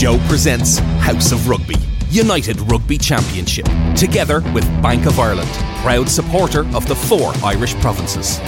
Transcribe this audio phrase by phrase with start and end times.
[0.00, 1.74] Joe presents House of Rugby,
[2.08, 5.50] United Rugby Championship, together with Bank of Ireland,
[5.82, 8.38] proud supporter of the four Irish provinces.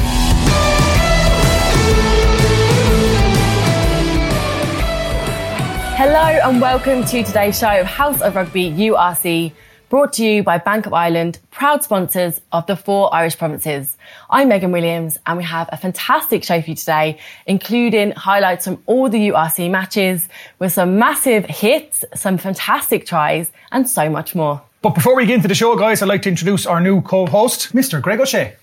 [5.94, 9.52] Hello and welcome to today's show of House of Rugby URC,
[9.92, 13.98] brought to you by Bank of Ireland, proud sponsors of the four Irish provinces.
[14.30, 18.82] I'm Megan Williams and we have a fantastic show for you today, including highlights from
[18.86, 24.62] all the URC matches with some massive hits, some fantastic tries and so much more.
[24.80, 27.74] But before we get into the show, guys, I'd like to introduce our new co-host,
[27.74, 28.00] Mr.
[28.00, 28.56] Greg O'Shea.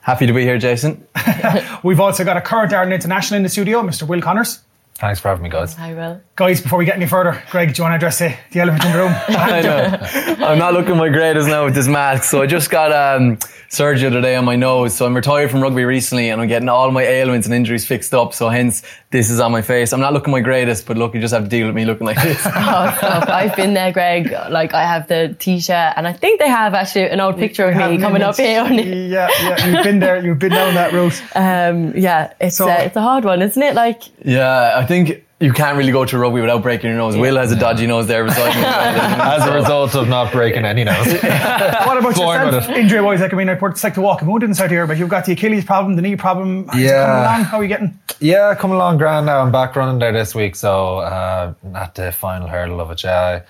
[0.00, 1.06] Happy to be here, Jason.
[1.84, 4.08] We've also got a current Ireland international in the studio, Mr.
[4.08, 4.63] Will Connors.
[4.96, 5.74] Thanks for having me, guys.
[5.74, 6.20] Hi, Will.
[6.36, 8.84] Guys, before we get any further, Greg, do you want to address the, the elephant
[8.84, 9.12] in the room?
[9.28, 10.46] I know.
[10.46, 12.24] I'm not looking my greatest now with this mask.
[12.24, 14.94] So I just got um, surgery today on my nose.
[14.94, 18.14] So I'm retired from rugby recently and I'm getting all my ailments and injuries fixed
[18.14, 18.34] up.
[18.34, 19.92] So hence, this is on my face.
[19.92, 22.06] I'm not looking my greatest, but look, you just have to deal with me looking
[22.06, 22.40] like this.
[22.46, 23.28] Oh, stop.
[23.28, 24.30] I've been there, Greg.
[24.48, 27.76] Like, I have the t-shirt and I think they have actually an old picture of
[27.76, 29.10] me coming up here on it.
[29.10, 31.20] yeah, yeah, you've been there, you've been down that route.
[31.36, 33.74] Um, yeah, it's, So- uh, it's a hard one, isn't it?
[33.74, 37.16] Like, yeah, I think you can't really go to rugby without breaking your nose.
[37.16, 38.62] Will has a dodgy nose there beside me.
[38.64, 41.06] As a result of not breaking any nose.
[41.22, 42.68] What about Born yourself?
[42.68, 42.80] with it.
[42.80, 45.26] Injury wise, like, I mean, it's like the walking wound inside here, but you've got
[45.26, 46.68] the Achilles problem, the knee problem.
[46.70, 47.04] Is it Yeah.
[47.04, 47.44] coming along?
[47.44, 47.98] How are you getting?
[48.20, 49.40] yeah, coming along grand now.
[49.40, 53.02] I'm back running there this week, so uh, at the final hurdle of it.
[53.04, 53.42] Yeah, I,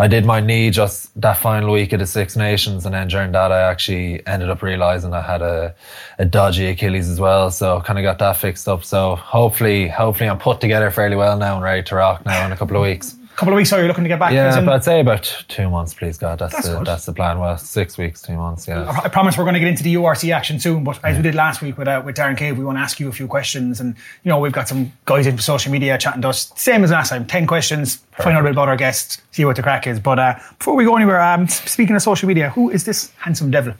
[0.00, 3.32] I did my knee just that final week of the Six Nations, and then during
[3.32, 5.74] that, I actually ended up realizing I had a,
[6.20, 7.50] a dodgy Achilles as well.
[7.50, 8.84] So kind of got that fixed up.
[8.84, 12.52] So hopefully, hopefully, I'm put together fairly well now and ready to rock now in
[12.52, 13.17] a couple of weeks.
[13.38, 14.32] Couple of weeks are you're looking to get back.
[14.32, 16.40] Yeah, but I'd say about two months, please God.
[16.40, 16.86] That's, That's the good.
[16.88, 17.38] that's the plan.
[17.38, 18.66] Well, six weeks, two months.
[18.66, 18.90] Yeah.
[19.04, 21.36] I promise we're going to get into the URC action soon, but as we did
[21.36, 23.78] last week with uh, with Darren Cave, we want to ask you a few questions,
[23.78, 26.90] and you know we've got some guys in social media chatting to us, same as
[26.90, 29.86] last time, ten questions, find out a bit about our guests, see what the crack
[29.86, 30.00] is.
[30.00, 33.52] But uh, before we go anywhere, um, speaking of social media, who is this handsome
[33.52, 33.72] devil?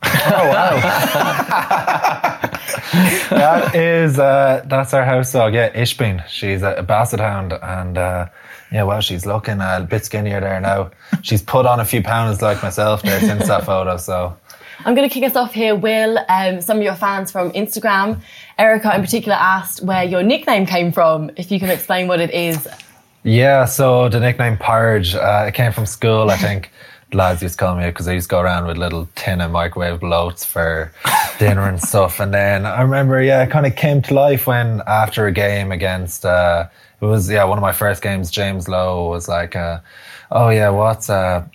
[3.30, 5.54] that is uh, that's our house dog.
[5.54, 6.26] Yeah, Ishbeen.
[6.26, 8.26] She's a, a basset hound, and uh,
[8.72, 10.90] yeah, well, she's looking a bit skinnier there now.
[11.22, 13.96] She's put on a few pounds like myself there since that photo.
[13.96, 14.36] So
[14.84, 16.18] I'm going to kick us off here, Will.
[16.28, 18.20] Um, some of your fans from Instagram,
[18.58, 21.30] Erica in particular, asked where your nickname came from.
[21.36, 22.66] If you can explain what it is.
[23.22, 26.30] yeah, so the nickname Porridge uh, it came from school.
[26.30, 26.70] I think the
[27.12, 29.52] lads used to call me because I used to go around with little tin and
[29.52, 30.92] microwave loads for
[31.38, 32.20] dinner and stuff.
[32.20, 35.72] And then I remember, yeah, it kind of came to life when after a game
[35.72, 36.24] against.
[36.24, 36.68] Uh,
[37.00, 38.30] it was yeah one of my first games.
[38.30, 39.80] James Lowe was like, uh,
[40.30, 41.46] "Oh yeah, what's uh,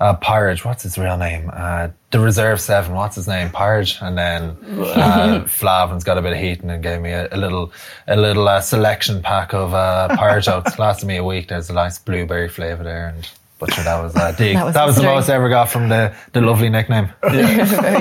[0.00, 0.64] uh, Porridge?
[0.64, 1.50] What's his real name?
[1.52, 2.94] Uh, the reserve seven.
[2.94, 3.50] What's his name?
[3.50, 7.36] Porridge." And then uh, Flavin's got a bit of heating and gave me a, a
[7.36, 7.72] little
[8.08, 10.78] a little uh, selection pack of uh, porridge oats.
[10.78, 11.48] Lasted me a week.
[11.48, 14.74] There's a nice blueberry flavour there, and but sure, that was uh, the, That was
[14.74, 17.08] that was the the most I ever got from the the lovely nickname.
[17.22, 17.56] Very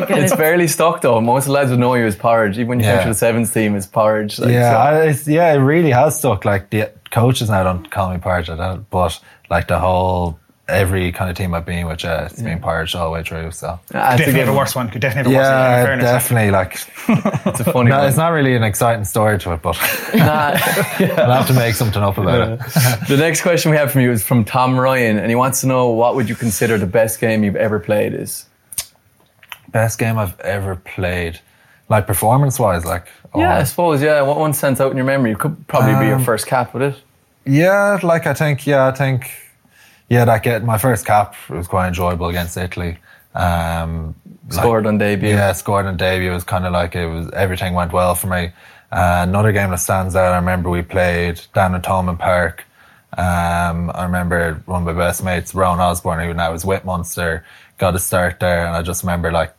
[0.05, 0.17] good.
[0.19, 1.19] it's barely stuck though.
[1.21, 2.57] Most of the lads would know you as porridge.
[2.57, 2.95] Even when you Yeah.
[2.97, 4.39] come to the sevens team, it's porridge.
[4.39, 6.45] Like, yeah, so- I, it's, yeah, it really has stuck.
[6.45, 9.19] Like the coaches now don't call me Porridge, I don't, but
[9.49, 13.05] like the whole every kind of team I've been with, uh, it's been Porridge all
[13.05, 13.51] the way through.
[13.51, 14.53] So Ah, it's a Definitely given.
[14.53, 14.89] the worst one.
[14.89, 15.59] Could definitely have the worst one.
[15.61, 16.11] yeah, in fairness.
[16.11, 16.51] definitely.
[16.51, 16.73] Like,
[17.47, 18.07] It's a funny no, one.
[18.07, 19.77] it's not really an exciting story to it, but
[20.15, 20.25] Nah.
[20.57, 22.59] I'll have to make something up about it.
[23.07, 25.67] the next question we have from you is from Tom Ryan, and he wants to
[25.67, 28.45] know what would you consider the best game you've ever played is.
[29.69, 31.39] Best game I've ever played,
[31.89, 34.01] like performance wise, like or- Yeah, I suppose.
[34.01, 35.31] Yeah, what one stands out in your memory?
[35.31, 37.01] It could probably be your Um, first cap with it.
[37.45, 39.29] Yeah, like I think, yeah, I think,
[40.09, 42.97] yeah, that get my first cap was quite enjoyable against Italy.
[43.35, 44.15] Um,
[44.49, 45.29] like- Scored on debut.
[45.29, 46.31] Yeah, scored on debut.
[46.31, 48.51] It was kind of like it was everything went well for me.
[48.91, 50.31] Uh, another game that stands out.
[50.31, 52.63] I remember we played down at Thomond Park.
[53.17, 57.45] Um, I remember one of my best mates, Ron Osborne, who now is with Munster,
[57.77, 59.53] got a start there, and I just remember like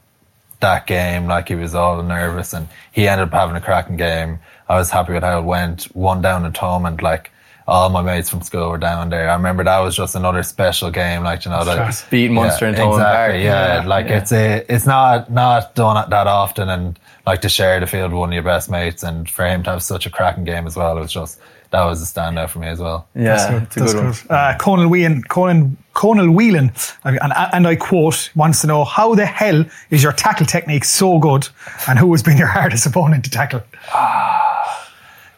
[0.61, 4.39] that game, like he was all nervous, and he ended up having a cracking game.
[4.69, 5.85] I was happy with how it went.
[5.95, 7.31] One down at Thomond, like
[7.69, 9.29] all my mates from school were down there.
[9.29, 12.75] I remember that was just another special game, like you know, like Beating Munster in
[12.75, 13.45] Thomond exactly, Park.
[13.45, 14.19] Yeah, Yeah, like yeah.
[14.19, 18.21] it's a, it's not not done that often, and like to share the field with
[18.21, 20.77] one of your best mates, and for him to have such a cracking game as
[20.77, 21.39] well, it was just
[21.71, 23.07] that was a standout for me as well.
[23.15, 24.15] Yeah, it's a That's good one.
[24.31, 26.73] Uh, Conal Whelan, Conan, Conal Whelan,
[27.05, 27.19] and,
[27.53, 31.47] and I quote, wants to know how the hell is your tackle technique so good,
[31.87, 33.63] and who has been your hardest opponent to tackle?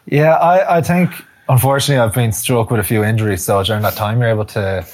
[0.07, 1.11] Yeah, I, I think
[1.51, 4.85] unfortunately I've been struck with a few injuries, so during that time you're able to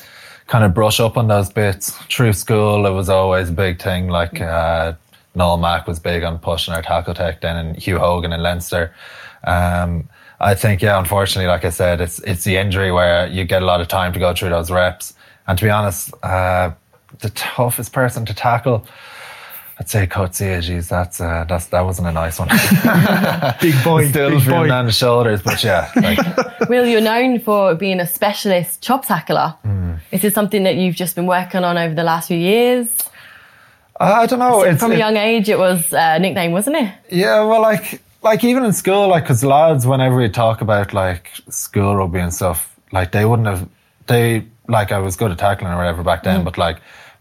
[0.47, 1.91] kind of brush up on those bits.
[2.09, 4.07] Through school, it was always a big thing.
[4.07, 4.93] Like uh,
[5.35, 8.93] Noel Mack was big on pushing our tackle tech, then and Hugh Hogan in Leinster.
[9.43, 10.09] Um,
[10.39, 13.65] I think, yeah, unfortunately, like I said, it's it's the injury where you get a
[13.65, 15.13] lot of time to go through those reps.
[15.47, 16.71] And to be honest, uh,
[17.19, 18.85] the toughest person to tackle,
[19.79, 20.61] I'd say Coetzee.
[20.63, 22.47] Geez, that's uh, that's that wasn't a nice one.
[23.61, 24.73] Big boy, Still big feeling boy.
[24.73, 26.17] on the shoulders, but yeah, like,
[26.69, 29.55] Will, you're known for being a specialist chop tackler.
[29.63, 29.93] Hmm.
[30.11, 32.87] Is this something that you've just been working on over the last few years?
[33.99, 34.61] I don't know.
[34.61, 36.93] it's- From a young age, it was a nickname, wasn't it?
[37.09, 41.31] Yeah, well, like, like even in school, like, because lads, whenever we talk about like
[41.49, 43.67] school rugby and stuff, like they wouldn't have,
[44.07, 46.77] they like I was good at tackling or whatever back then, but like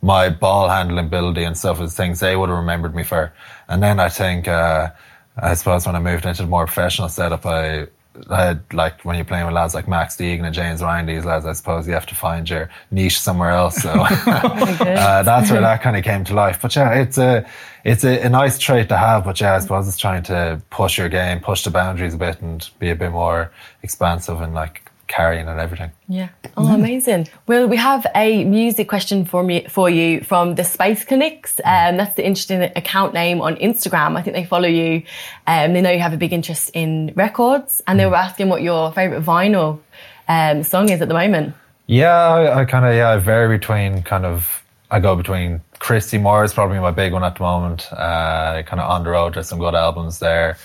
[0.06, 3.32] my ball handling ability and stuff is things they would have remembered me for.
[3.68, 4.90] And then I think, uh,
[5.36, 7.88] I suppose when I moved into the more professional setup, I.
[8.30, 11.26] I had like when you're playing with lads like Max Deegan and James Ryan, these
[11.26, 13.76] lads, I suppose you have to find your niche somewhere else.
[13.76, 16.58] So uh, that's where that kind of came to life.
[16.62, 17.46] But yeah, it's a
[17.84, 19.24] it's a, a nice trait to have.
[19.24, 22.40] But yeah, I suppose it's trying to push your game, push the boundaries a bit,
[22.40, 25.90] and be a bit more expansive and like carrying and everything.
[26.08, 26.28] Yeah.
[26.56, 27.28] Oh, amazing.
[27.46, 31.60] Well, we have a music question for me for you from the Space Clinics.
[31.64, 34.16] Um, that's the interesting account name on Instagram.
[34.16, 35.02] I think they follow you.
[35.46, 38.62] Um, they know you have a big interest in records, and they were asking what
[38.62, 39.80] your favorite vinyl
[40.28, 41.54] um, song is at the moment.
[41.86, 46.18] Yeah, I, I kind of yeah, I vary between kind of I go between Christy
[46.18, 47.92] Moore is probably my big one at the moment.
[47.92, 50.56] Uh, kind of on the road, there's some good albums there.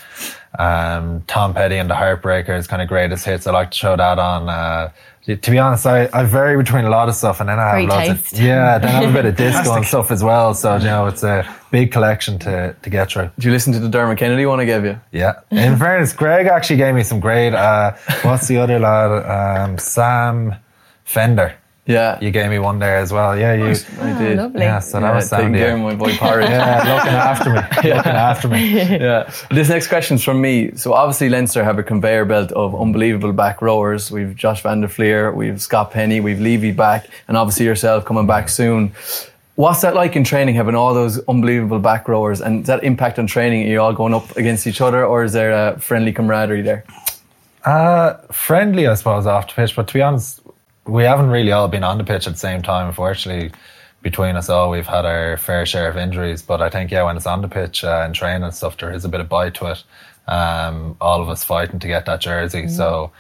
[0.60, 3.48] Um, Tom Petty and the Heartbreakers, kind of greatest hits.
[3.48, 4.50] I like to show that on.
[4.50, 4.92] Uh,
[5.26, 7.74] to be honest, I, I vary between a lot of stuff, and then I have
[7.74, 8.34] Great lots taste.
[8.34, 10.54] of yeah, then I have a bit of disco and stuff as well.
[10.54, 13.30] So you know, it's a big collection to to get through.
[13.36, 15.00] Did you listen to the Dermot Kennedy one I gave you?
[15.12, 15.40] Yeah.
[15.52, 17.54] In fairness, Greg actually gave me some great.
[17.54, 17.94] Uh,
[18.24, 19.62] what's the other lad?
[19.70, 20.56] Um, Sam
[21.06, 21.56] Fender.
[21.88, 23.36] Yeah, You gave me one there as well.
[23.38, 23.76] Yeah, you.
[24.00, 24.38] I did.
[24.38, 24.62] lovely.
[24.62, 25.56] Yeah, so that Yeah, was taking sound.
[25.56, 25.84] care Yeah.
[25.84, 26.44] my boy Parry.
[26.44, 27.56] yeah, looking after me.
[27.96, 28.72] Looking after me.
[29.00, 29.32] yeah.
[29.50, 30.72] This next question's from me.
[30.76, 34.12] So obviously Leinster have a conveyor belt of unbelievable back rowers.
[34.12, 38.28] We've Josh van der Flier, we've Scott Penny, we've Leavy back, and obviously yourself coming
[38.28, 38.92] back soon.
[39.56, 42.42] What's that like in training, having all those unbelievable back rowers?
[42.42, 43.64] And does that impact on training?
[43.68, 46.84] Are you all going up against each other, or is there a friendly camaraderie there?
[47.66, 49.76] Uh, friendly, I suppose, off the pitch.
[49.76, 50.41] But to be honest,
[50.92, 52.88] we haven't really all been on the pitch at the same time.
[52.88, 53.52] Unfortunately,
[54.02, 56.42] between us all, we've had our fair share of injuries.
[56.42, 58.92] But I think, yeah, when it's on the pitch uh, and training and stuff, there
[58.92, 59.84] is a bit of bite to it.
[60.28, 62.68] Um, all of us fighting to get that jersey.
[62.68, 63.12] So,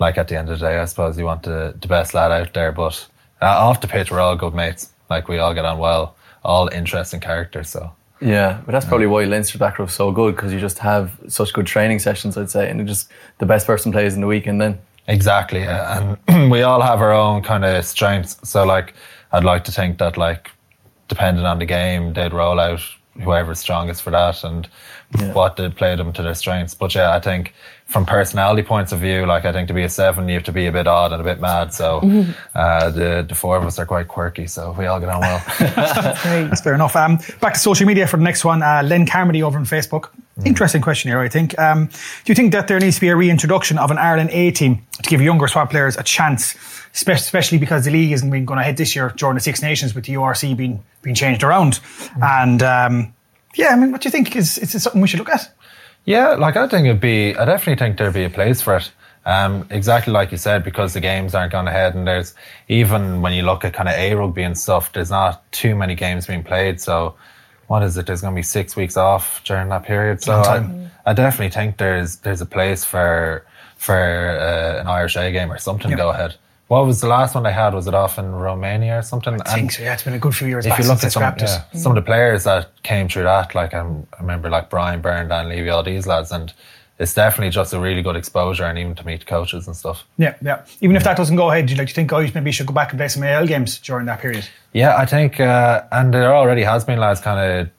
[0.00, 2.32] like at the end of the day, I suppose you want the, the best lad
[2.32, 2.72] out there.
[2.72, 3.06] But
[3.40, 4.90] uh, off the pitch, we're all good mates.
[5.08, 7.68] Like we all get on well, all interesting characters.
[7.68, 7.92] So.
[8.20, 11.18] Yeah, but that's probably why Leinster's back row is so good because you just have
[11.28, 14.60] such good training sessions, I'd say, and just the best person plays in the weekend
[14.60, 14.78] then.
[15.08, 16.16] Exactly, and
[16.50, 18.36] we all have our own kind of strengths.
[18.48, 18.94] So, like,
[19.32, 20.50] I'd like to think that, like,
[21.08, 22.80] depending on the game, they'd roll out
[23.22, 24.68] whoever's strongest for that and
[25.18, 25.32] Yeah.
[25.34, 26.72] what they play them to their strengths.
[26.74, 27.52] But yeah, I think
[27.84, 30.52] from personality points of view, like, I think to be a seven, you have to
[30.52, 31.74] be a bit odd and a bit mad.
[31.74, 31.98] So,
[32.54, 35.44] uh, the the four of us are quite quirky, so we all get on well.
[35.58, 36.96] That's fair enough.
[36.96, 38.62] Um, back to social media for the next one.
[38.62, 40.08] Uh, Len Carmody over on Facebook.
[40.44, 41.58] Interesting question here, I think.
[41.58, 44.50] Um, do you think that there needs to be a reintroduction of an Ireland A
[44.50, 46.54] team to give younger squad players a chance,
[46.92, 50.06] spe- especially because the league isn't going ahead this year during the Six Nations with
[50.06, 51.80] the URC being being changed around?
[52.22, 53.14] And um,
[53.54, 54.34] yeah, I mean, what do you think?
[54.34, 55.52] Is is this something we should look at?
[56.04, 57.36] Yeah, like I think it'd be.
[57.36, 58.90] I definitely think there'd be a place for it.
[59.24, 62.34] Um, exactly like you said, because the games aren't going ahead, and there's
[62.68, 65.94] even when you look at kind of a rugby and stuff, there's not too many
[65.94, 66.80] games being played.
[66.80, 67.14] So,
[67.72, 68.06] what is it?
[68.06, 70.22] There's going to be six weeks off during that period.
[70.22, 70.58] So, I.
[71.04, 73.44] I definitely think there's there's a place for
[73.76, 76.36] for uh, an Irish A game or something to go ahead.
[76.68, 77.74] What was the last one they had?
[77.74, 79.34] Was it off in Romania or something?
[79.42, 79.82] I think so.
[79.82, 81.92] Yeah, it's been a good few years if back you look at some, yeah, some
[81.92, 85.48] of the players that came through that, like um, I remember like Brian Byrne, Dan
[85.48, 86.52] Leavy, all these lads, and
[87.02, 90.06] it's definitely just a really good exposure and even to meet coaches and stuff.
[90.18, 90.64] Yeah, yeah.
[90.80, 92.72] Even if that doesn't go ahead, do you like to think guys maybe should go
[92.72, 94.48] back and play some AIL games during that period?
[94.72, 97.70] Yeah, I think, uh, and there already has been lads kind of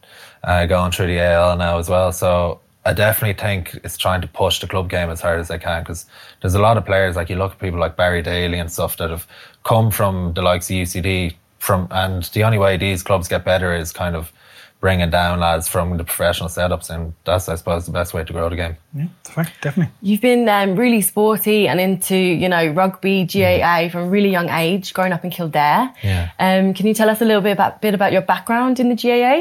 [0.44, 2.12] uh, going through the AIL now as well.
[2.12, 5.58] So I definitely think it's trying to push the club game as hard as they
[5.58, 6.06] can because
[6.42, 8.98] there's a lot of players like you look at people like Barry Daly and stuff
[8.98, 9.26] that have
[9.64, 13.74] come from the likes of UCD from, and the only way these clubs get better
[13.74, 14.34] is kind of
[14.84, 18.34] bringing down lads from the professional setups, and that's I suppose the best way to
[18.34, 18.76] grow the game.
[18.94, 19.94] Yeah, fair, definitely.
[20.02, 24.50] You've been um, really sporty and into, you know, rugby, GAA from a really young
[24.50, 25.90] age, growing up in Kildare.
[26.04, 26.32] Yeah.
[26.38, 28.96] Um, can you tell us a little bit about bit about your background in the
[28.96, 29.36] GAA?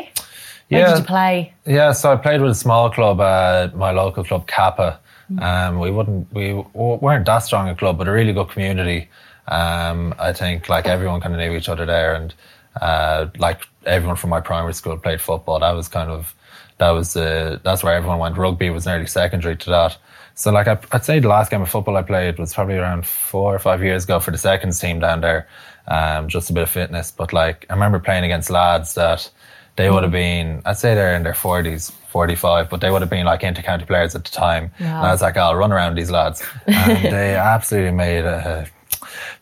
[0.69, 0.89] Where Yeah.
[0.91, 1.53] did you play?
[1.67, 4.97] Yeah, so I played with a small club, uh, my local club Cappagh.
[5.41, 9.09] Um, we wouldn't, we weren't that strong a club, but a really good community.
[9.49, 12.33] Um, I think like everyone kind of knew each other there, and
[12.81, 15.61] uh, like everyone from my primary school played football.
[15.61, 16.35] That was kind of
[16.79, 18.37] that was uh, that's where everyone went.
[18.37, 19.99] Rugby was nearly secondary to that.
[20.35, 23.07] So like I, I'd say the last game of football I played was probably around
[23.07, 25.47] four or five years ago for the seconds team down there.
[25.89, 29.29] Um, just a bit of fitness, but like I remember playing against lads that
[29.77, 33.11] they would have been, I'd say they're in their forties, 45, but they would have
[33.11, 34.71] been like inter-county players at the time.
[34.79, 36.43] And I was like, I'll run around these lads.
[36.67, 38.69] And they absolutely made a,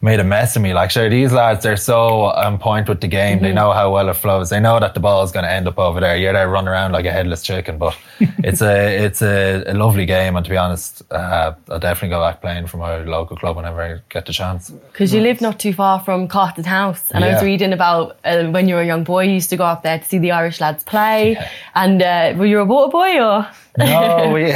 [0.02, 0.73] made a mess of me.
[0.73, 3.37] Like, sure, these lads, they're so on point with the game.
[3.37, 3.45] Mm-hmm.
[3.45, 4.49] They know how well it flows.
[4.49, 6.16] They know that the ball is going to end up over there.
[6.16, 10.07] You're there running around like a headless chicken, but it's a, it's a, a lovely
[10.07, 10.37] game.
[10.37, 13.83] And to be honest, uh, I'll definitely go back playing for my local club whenever
[13.83, 14.71] I get the chance.
[14.71, 18.45] Because you live not too far from Carton House, and I was reading about uh,
[18.47, 20.33] when you were a young boy, you used to go up there to see the
[20.33, 21.33] Irish lads play.
[21.33, 21.50] Yeah.
[21.75, 23.47] And uh, were you a water boy or?
[23.78, 24.45] No, we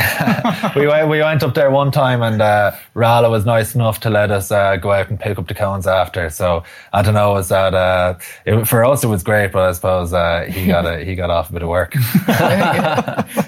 [0.76, 4.10] we went we went up there one time, and uh, Rala was nice enough to
[4.10, 6.30] let us uh, go out and pick up the cones after.
[6.30, 9.72] So I don't know, was that uh, it, for us it was great, but I
[9.72, 11.92] suppose uh, he got a, he got off a bit of work.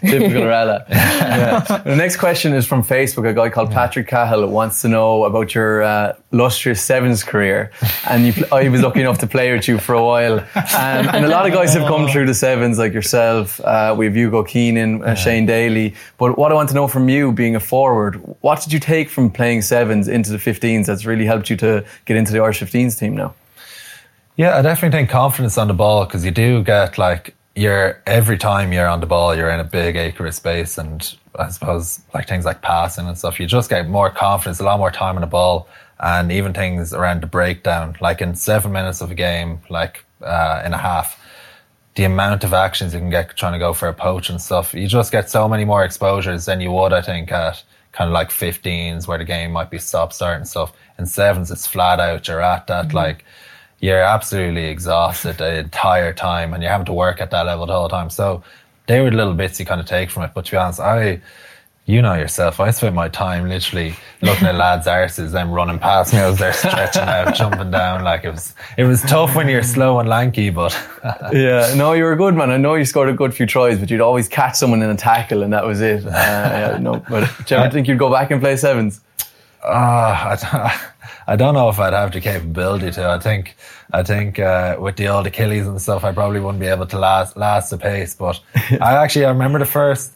[0.05, 0.89] Typical Rala.
[0.89, 1.83] Yeah.
[1.85, 3.29] The next question is from Facebook.
[3.29, 7.71] A guy called Patrick Cahill wants to know about your uh, lustrous sevens career,
[8.09, 10.39] and you, pl- I was lucky enough to play with you for a while.
[10.39, 13.61] Um, and a lot of guys have come through the sevens, like yourself.
[13.61, 15.95] Uh, we have Hugo Keenan, uh, Shane Daly.
[16.19, 19.09] But what I want to know from you, being a forward, what did you take
[19.11, 22.61] from playing sevens into the 15s that's really helped you to get into the Irish
[22.61, 23.35] 15s team now?
[24.37, 28.37] Yeah, I definitely think confidence on the ball because you do get like you're every
[28.37, 32.01] time you're on the ball, you're in a big acre of space, and I suppose
[32.13, 35.17] like things like passing and stuff, you just get more confidence, a lot more time
[35.17, 35.67] on the ball,
[35.99, 40.63] and even things around the breakdown, like in seven minutes of a game, like uh,
[40.65, 41.21] in a half.
[41.95, 44.75] The amount of actions you can get trying to go for a poach and stuff,
[44.75, 47.65] you just get so many more exposures than you would, I think, at
[47.97, 50.73] kind of like 15s where the game might be stop start and stuff.
[50.99, 52.29] In sevens, it's flat out.
[52.29, 52.97] You're at that mm-hmm.
[52.97, 53.25] like
[53.81, 57.73] you're absolutely exhausted the entire time and you're having to work at that level the
[57.73, 58.11] whole time.
[58.11, 58.43] So
[58.87, 60.33] they were the little bits you kind of take from it.
[60.35, 61.21] But to be honest, I,
[61.87, 66.13] you know yourself, I spent my time literally looking at lads' arses, them running past
[66.13, 66.19] me.
[66.19, 68.03] as they're stretching out, jumping down.
[68.03, 70.73] Like it was, it was tough when you're slow and lanky, but
[71.33, 72.51] Yeah, no, you were a good man.
[72.51, 74.97] I know you scored a good few tries, but you'd always catch someone in a
[74.97, 76.05] tackle, and that was it.
[76.05, 79.01] Uh, yeah, no, but do you ever think you'd go back and play sevens?
[79.65, 80.93] Ah, I, don't-
[81.29, 83.09] I don't know if I'd have the capability to.
[83.09, 83.57] I think,
[83.93, 86.99] I think uh, with the old Achilles and stuff, I probably wouldn't be able to
[86.99, 88.15] last last the pace.
[88.15, 88.41] But
[88.81, 90.13] I actually, I remember the first.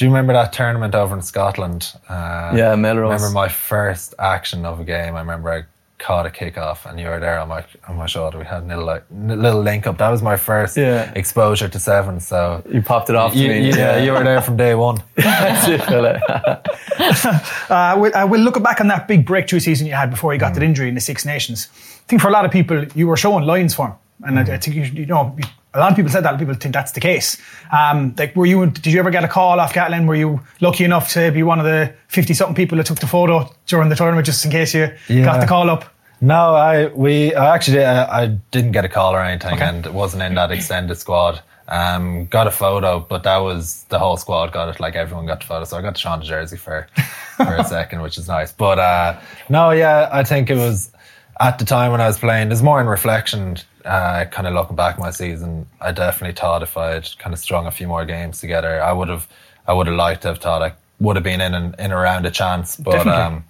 [0.00, 1.92] Do you remember that tournament over in Scotland?
[2.08, 3.10] Uh, Yeah, Melrose.
[3.10, 5.14] I remember my first action of a game.
[5.14, 5.64] I remember I
[5.98, 8.38] caught a kick off, and you were there on my on my shoulder.
[8.38, 9.98] We had a little like, little link up.
[9.98, 11.12] That was my first Yeah.
[11.14, 12.18] exposure to seven.
[12.18, 13.66] So You popped it off to you, me.
[13.66, 15.02] you- yeah, you were there from day one.
[15.16, 16.18] That's it, fella.
[17.70, 20.40] Uh, we'll, uh, we'll look back on that big breakthrough season you had before you
[20.40, 21.68] got that injury in the Six Nations.
[21.72, 24.54] I think for a lot of people, you were showing Lions for him, and I,
[24.54, 25.36] I think you, you know
[25.74, 26.30] a lot of people said that.
[26.30, 27.36] A lot of people think that's the case.
[27.72, 28.66] Um, like, were you?
[28.66, 30.06] Did you ever get a call off Gatland?
[30.06, 33.48] Were you lucky enough to be one of the fifty-something people that took the photo
[33.66, 35.84] during the tournament, just in case you got the call up?
[36.20, 39.64] No, I we I actually uh, I didn't get a call or anything, Okay.
[39.64, 41.40] and it wasn't in that extended squad.
[41.68, 44.80] Um, got a photo, but that was the whole squad got it.
[44.80, 46.88] Like everyone got the photo, so I got to Sean jersey for
[47.36, 48.50] for a second, which is nice.
[48.52, 50.90] But uh, no, yeah, I think it was
[51.38, 52.48] at the time when I was playing.
[52.48, 55.66] There's more in reflection, uh, kind of looking back my season.
[55.80, 58.92] I definitely thought if I had kind of strung a few more games together, I
[58.92, 59.28] would have
[59.66, 62.26] I would have liked to have thought I would have been in and in around
[62.26, 62.76] a chance.
[62.76, 63.44] But um,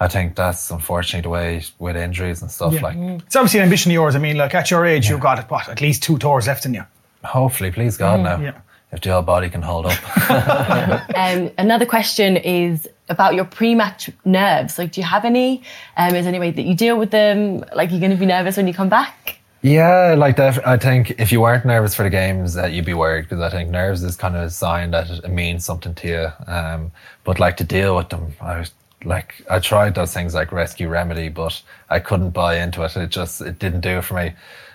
[0.00, 2.74] I think that's unfortunately the way with injuries and stuff.
[2.74, 2.82] Yeah.
[2.82, 4.14] Like, It's obviously an ambition of yours.
[4.14, 6.74] I mean, like at your age, you've got what at least two tours left in
[6.74, 6.84] you.
[7.24, 8.60] hopefully, please God, now yeah.
[8.92, 11.02] if the old body can hold up.
[11.16, 14.78] Um, another question is about your pre-match nerves.
[14.78, 15.62] Like, do you have any?
[15.96, 17.64] Um, is there any way that you deal with them?
[17.74, 19.40] Like, you're going to be nervous when you come back?
[19.66, 20.66] Yeah, like that.
[20.66, 23.50] I think if you weren't nervous for the games, that you'd be worried because I
[23.50, 26.52] think nerves is kind of a sign that it means something to you.
[26.52, 26.92] Um,
[27.24, 28.70] but like to deal with them, I was
[29.04, 32.96] like I tried those things like rescue remedy, but I couldn't buy into it.
[32.96, 34.32] It just it didn't do it for me.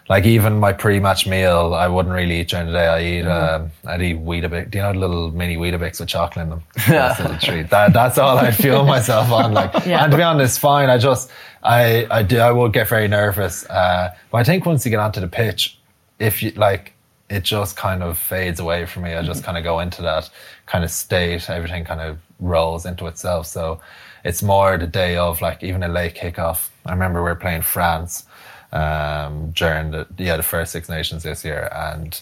[0.10, 2.88] Like even my pre-match meal, I wouldn't really eat during the day.
[2.88, 4.70] I eat, um, I'd eat Weetabix.
[4.70, 6.64] Do you know little mini Weetabix with chocolate in them?
[6.88, 7.70] That's a little treat.
[7.70, 9.54] That, that's all I'd fuel myself on.
[9.54, 10.04] Like, Yeah.
[10.04, 10.90] and to be honest, fine.
[10.90, 11.32] I just,
[11.64, 13.66] I, I do, I would get very nervous.
[13.70, 15.80] Uh, but I think once you get onto the pitch,
[16.20, 16.94] if you like,
[17.30, 19.14] it just kind of fades away from me.
[19.14, 20.30] I just kind of go into that
[20.66, 21.50] kind of state.
[21.50, 23.48] Everything kind of rolls into itself.
[23.48, 23.80] So
[24.26, 26.70] it's more the day of like even a late kickoff.
[26.86, 28.26] I remember we were playing France
[28.74, 32.20] um, during the yeah the first Six Nations this year, and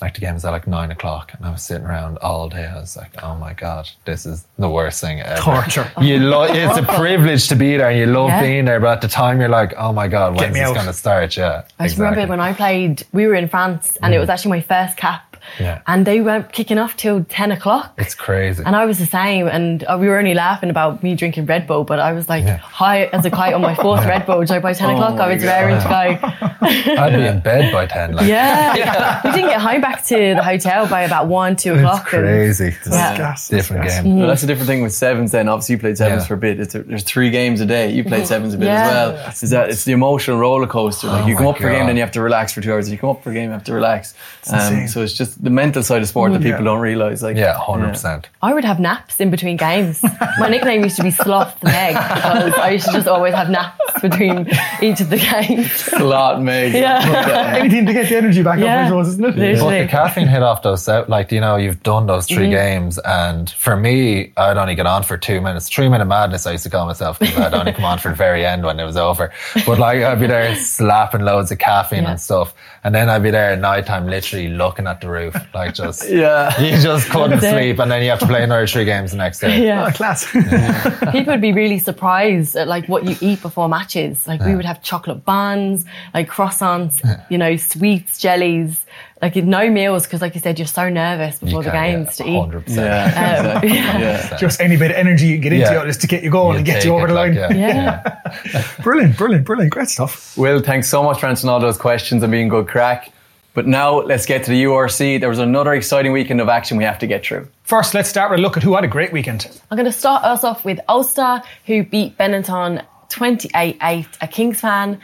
[0.00, 2.66] like the game was at like nine o'clock, and I was sitting around all day.
[2.66, 5.40] I was like, oh my god, this is the worst thing ever.
[5.40, 5.90] Torture.
[6.00, 8.42] You lo- it's a privilege to be there, and you love Yeah.
[8.42, 10.86] being there, but at the time you're like, oh my god, when's me this going
[10.86, 11.36] to start?
[11.36, 14.20] Yeah, I just remember when I played, we were in France and it mm.
[14.20, 15.80] was actually my first cap Yeah.
[15.86, 17.94] and they weren't kicking off till ten o'clock.
[17.98, 18.62] It's crazy.
[18.64, 21.66] And I was the same, and uh, we were only laughing about me drinking Red
[21.66, 22.56] Bull, but I was like Yeah.
[22.58, 24.46] high as a kite on my fourth Red Bull.
[24.46, 26.46] So by ten o'clock, I was raring to go.
[26.62, 28.12] I'd be in bed by 10.
[28.14, 32.02] Like, Yeah, we didn't get home back to the hotel by about one, two o'clock.
[32.02, 32.66] It's crazy.
[32.68, 33.34] It's Yeah.
[33.34, 34.02] a different gas.
[34.02, 34.18] game.
[34.18, 35.32] Well, that's a different thing with sevens.
[35.32, 36.26] Then obviously you played sevens Yeah.
[36.28, 36.60] for a bit.
[36.60, 37.90] It's a, there's three games a day.
[37.90, 38.82] You played sevens a bit Yeah.
[38.84, 39.28] as well.
[39.42, 41.06] Is that it's the emotional roller coaster?
[41.08, 42.60] Like Oh you come my up for a game, then you have to relax for
[42.60, 42.86] two hours.
[42.86, 44.14] And you come up for a game, you have to relax.
[44.52, 46.64] Um, so it's just the mental side of sport that people Yeah.
[46.64, 47.22] don't realize.
[47.22, 48.24] Like Yeah, 100%.
[48.42, 50.02] I would have naps in between games.
[50.38, 53.78] My nickname used to be Sloth Meg because I used to just always have naps
[54.00, 54.48] between
[54.80, 55.88] each of the games.
[55.92, 56.72] a lot, Meg.
[56.72, 57.54] Yeah.
[57.58, 58.80] Anything to get the energy back Yeah.
[58.80, 59.36] up, I suppose, isn't it?
[59.36, 59.78] Literally.
[59.78, 62.50] But the caffeine hit off those, out- like, you know, you've done those 3 Mm-hmm.
[62.52, 62.98] games.
[63.04, 65.68] And for me, I'd only get on for two minutes.
[65.68, 68.14] Three minute madness, I used to call myself because I'd only come on for the
[68.14, 69.32] very end when it was over.
[69.66, 72.10] But like, I'd be there slapping loads of caffeine Yeah.
[72.12, 72.54] and stuff.
[72.82, 76.08] And then I'd be there at night time, literally looking at the roof, like just,
[76.10, 76.60] Yeah.
[76.60, 77.78] you just couldn't sleep.
[77.78, 79.64] And then you have to play another three games the next day.
[79.66, 79.86] Yeah.
[79.86, 80.30] Oh, class.
[81.12, 84.26] People would be really surprised at like what you eat before matches.
[84.26, 85.84] Like we would have chocolate buns,
[86.14, 87.00] like croissants,
[87.30, 88.84] you know, sweets, jellies,
[89.22, 92.28] like no meals because, like you said, you're so nervous before the games to eat.
[92.30, 92.68] 100%.
[92.76, 93.04] Yeah.
[93.04, 93.68] Um, exactly.
[93.74, 93.98] yeah.
[93.98, 94.36] yeah.
[94.38, 95.82] Just any bit of energy you can get into Yeah.
[95.82, 97.34] it just to get you going and get you over it, the line.
[97.34, 98.62] like, Yeah.
[98.82, 99.72] Brilliant, brilliant, brilliant.
[99.72, 100.36] Great stuff.
[100.38, 103.12] Will, thanks so much for answering all those questions and being good crack.
[103.52, 105.20] But now let's get to the URC.
[105.20, 107.48] There was another exciting weekend of action we have to get through.
[107.64, 109.46] First, let's start with a look at who had a great weekend.
[109.70, 114.60] I'm going to start us off with Ulster, who beat Benetton 28 8, a Kings
[114.60, 115.00] fan.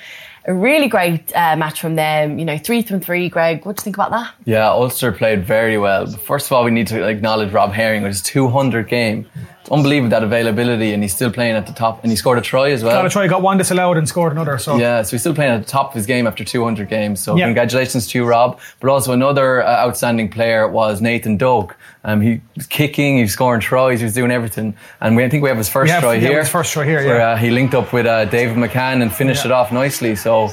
[0.49, 2.39] A really great uh, match from them.
[2.39, 3.29] You know, three from three.
[3.29, 4.33] Greg, what do you think about that?
[4.45, 6.07] Yeah, Ulster played very well.
[6.07, 9.27] But first of all, we need to acknowledge Rob Herring with his 200 game.
[9.71, 12.03] Unbelievable that availability, and he's still playing at the top.
[12.03, 12.93] And he scored a try as well.
[12.95, 14.59] Got a try, got one disallowed and scored another.
[14.59, 17.23] So Yeah, so he's still playing at the top of his game after 200 games.
[17.23, 17.47] So Yeah.
[17.47, 18.59] congratulations to you, Rob.
[18.81, 21.77] But also another uh, outstanding player was Nathan Doak.
[22.05, 24.75] Um, he was kicking, he was scoring tries, he was doing everything.
[25.01, 26.39] And we, I think we have his first try yeah, here.
[26.39, 27.31] his first try here, where, yeah.
[27.31, 30.15] uh, he linked up with uh, David McCann and finished it off nicely.
[30.15, 30.49] So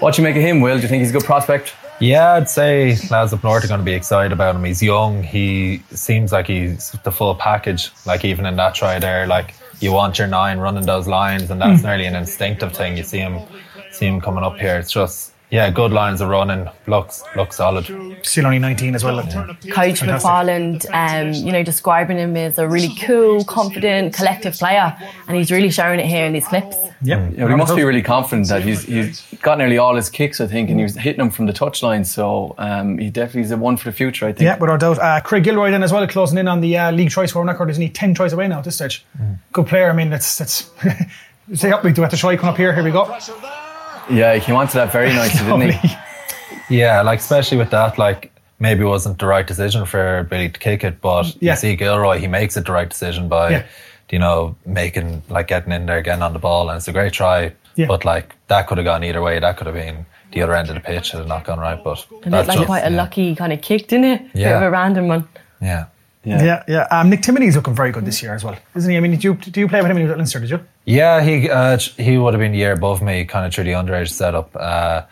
[0.00, 0.76] what do you make of him, Will?
[0.76, 1.74] Do you think he's a good prospect?
[2.00, 4.64] Yeah, I'd say lads up north are going to be excited about him.
[4.64, 5.22] He's young.
[5.22, 7.90] He seems like he's the full package.
[8.06, 11.60] Like even in that try there, like you want your nine running those lines, and
[11.60, 11.86] that's hmm.
[11.86, 12.96] nearly an instinctive thing.
[12.96, 13.40] You see him,
[13.90, 14.78] see him coming up here.
[14.78, 16.68] It's just yeah, good lines of running.
[16.86, 17.86] Looks looks solid.
[18.22, 19.16] still only 19 as well.
[19.16, 19.30] like.
[19.30, 24.96] Coach McFarland, um, you know, describing him as a really cool, confident, collective player.
[25.26, 26.76] And he's really showing it here in these clips.
[27.00, 30.10] Yeah, Yeah, but he must be really confident that he's he's got nearly all his
[30.10, 32.04] kicks, I think, and he was hitting them from the touchline.
[32.04, 34.42] So um, he definitely is a one for the future, I think.
[34.42, 34.98] Yeah, without doubt.
[34.98, 37.70] Uh, Craig Gilroy then as well, closing in on the uh, league try scoring record.
[37.70, 39.04] Isn't he 10 tries away now at this stage?
[39.52, 39.88] Good player.
[39.88, 40.70] I mean, that's that's.
[41.54, 42.36] Say up, we do have to try.
[42.36, 42.74] Come up here.
[42.74, 43.18] Here we go.
[44.10, 45.96] Yeah, he came onto that very nicely, didn't he?
[46.70, 50.58] Yeah, like especially with that, like maybe it wasn't the right decision for Billy to
[50.58, 51.52] kick it, but Yeah.
[51.52, 53.62] you see Gilroy, he makes it the right decision by, Yeah.
[54.10, 57.12] you know, making like getting in there, getting on the ball, and it's a great
[57.12, 57.52] try.
[57.76, 57.86] Yeah.
[57.86, 59.38] But like that could have gone either way.
[59.38, 61.82] That could have been the other end of the pitch had it not gone right.
[61.82, 62.96] But It that's like just- quite a yeah.
[62.96, 64.32] lucky kind of kick, didn't it?
[64.32, 64.56] Bit Yeah.
[64.56, 65.28] of a random one.
[65.62, 65.84] Yeah.
[66.28, 66.86] Yeah, yeah.
[66.90, 68.96] Um, Nick Timoney's looking very good this year as well, isn't he?
[68.96, 70.40] I mean, did you do you play with him when he was at Leinster?
[70.40, 70.60] Did you?
[70.84, 73.72] Yeah, he uh, he would have been the year above me, kind of through the
[73.72, 74.54] underage setup.
[74.54, 75.02] Uh,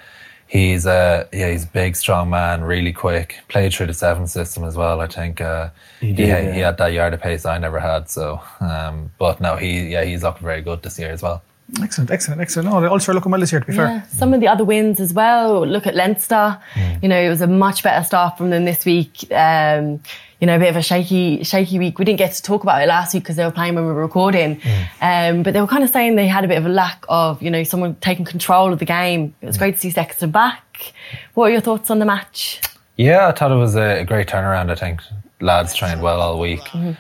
[0.46, 3.36] he's a yeah, he's a big, strong man, really quick.
[3.48, 5.00] Played through the seven system as well.
[5.00, 6.52] I think uh, he, did, had, yeah.
[6.52, 8.08] he had that yard of pace I never had.
[8.10, 11.42] So, um, but no, he yeah, he's looking very good this year as well.
[11.82, 12.68] Excellent, excellent, excellent.
[12.70, 13.60] No, the Ulster are looking well this year.
[13.60, 14.08] To be Yeah, fair.
[14.16, 15.66] some of the other wins as well.
[15.66, 16.60] Look at Leinster.
[17.02, 19.26] You know, it was a much better start from them this week.
[19.32, 20.00] Um,
[20.40, 21.98] you know, a bit of a shaky, shaky week.
[21.98, 23.92] We didn't get to talk about it last week because they were playing when we
[23.92, 24.60] were recording.
[25.00, 27.42] Um, but they were kind of saying they had a bit of a lack of,
[27.42, 29.34] you know, someone taking control of the game.
[29.40, 30.92] It was great to see Sexton back.
[31.34, 32.60] What are your thoughts on the match?
[32.96, 34.70] Yeah, I thought it was a, great turnaround.
[34.70, 35.02] I think
[35.40, 36.96] lads trained well all week, um,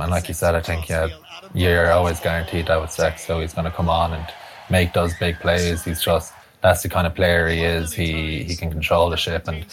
[0.00, 1.08] and like you said, I think yeah,
[1.52, 4.26] you're always guaranteed that with Sex, so he's going to come on and
[4.70, 5.84] make those big plays.
[5.84, 6.32] He's just
[6.64, 7.92] that's the kind of player he is.
[7.92, 9.66] He he can control the ship, and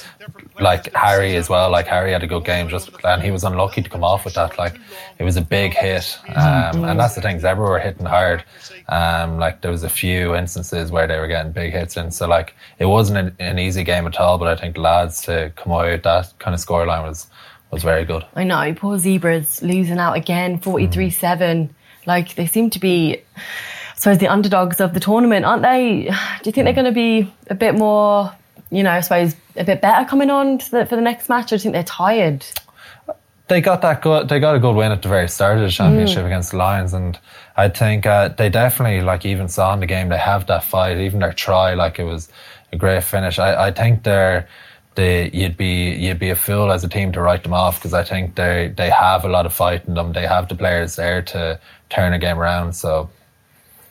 [0.60, 1.72] like Harry as well.
[1.72, 4.34] Like Harry had a good game, just and he was unlucky to come off with
[4.34, 4.58] that.
[4.58, 4.78] Like
[5.18, 7.38] it was a big hit, um, and that's the thing.
[7.38, 8.44] Everyone were hitting hard.
[8.90, 12.28] Um, like there was a few instances where they were getting big hits and So
[12.28, 14.38] like it wasn't an, an easy game at all.
[14.38, 17.28] But I think lads to come out with that kind of scoreline was
[17.72, 18.26] was very good.
[18.36, 21.74] I know, poor Zebras losing out again, 43 7.
[22.06, 23.22] Like, they seem to be,
[24.02, 26.06] suppose, the underdogs of the tournament, aren't they?
[26.42, 28.34] Do you think they're going to be a bit more,
[28.72, 31.46] you know, I suppose, a bit better coming on to the, for the next match?
[31.46, 32.44] Or do you think they're tired?
[33.48, 34.30] they got that good.
[34.30, 36.94] They got a good win at the very start of the championship against the Lions,
[36.94, 37.20] and
[37.58, 40.98] I think uh, they definitely like even saw in the game they have that fight.
[40.98, 42.30] Even their try, like it was
[42.72, 43.40] a great finish.
[43.40, 44.48] I, I think they're
[44.96, 47.94] they, you'd be you'd be a fool as a team to write them off because
[47.94, 50.14] I think they they have a lot of fight in them.
[50.14, 51.60] They have the players there to
[51.90, 52.74] turn a game around.
[52.74, 53.10] So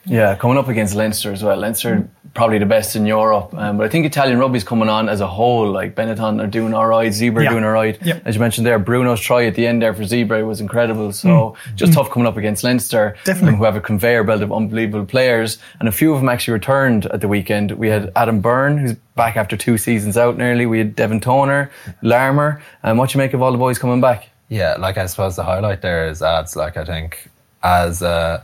[0.05, 1.57] Yeah, coming up against Leinster as well.
[1.57, 5.19] Leinster probably the best in Europe, um, but I think Italian rugby's coming on as
[5.19, 5.69] a whole.
[5.69, 7.49] Like Benetton are doing all right, Zebre Yeah.
[7.49, 7.97] are doing all right.
[8.03, 8.21] Yep.
[8.25, 11.11] As you mentioned there, Bruno's try at the end there for Zebre was incredible.
[11.11, 13.49] So just tough coming up against Leinster, Definitely.
[13.49, 16.53] um, who have a conveyor belt of unbelievable players, and a few of them actually
[16.53, 17.71] returned at the weekend.
[17.73, 20.65] We had Adam Byrne, who's back after two seasons out nearly.
[20.65, 21.69] We had Devin Toner,
[22.01, 22.61] Larmer.
[22.83, 24.29] Um, what you make of all the boys coming back?
[24.47, 26.55] Yeah, like I suppose the highlight there is ads.
[26.55, 27.29] Like I think
[27.61, 28.41] as uh,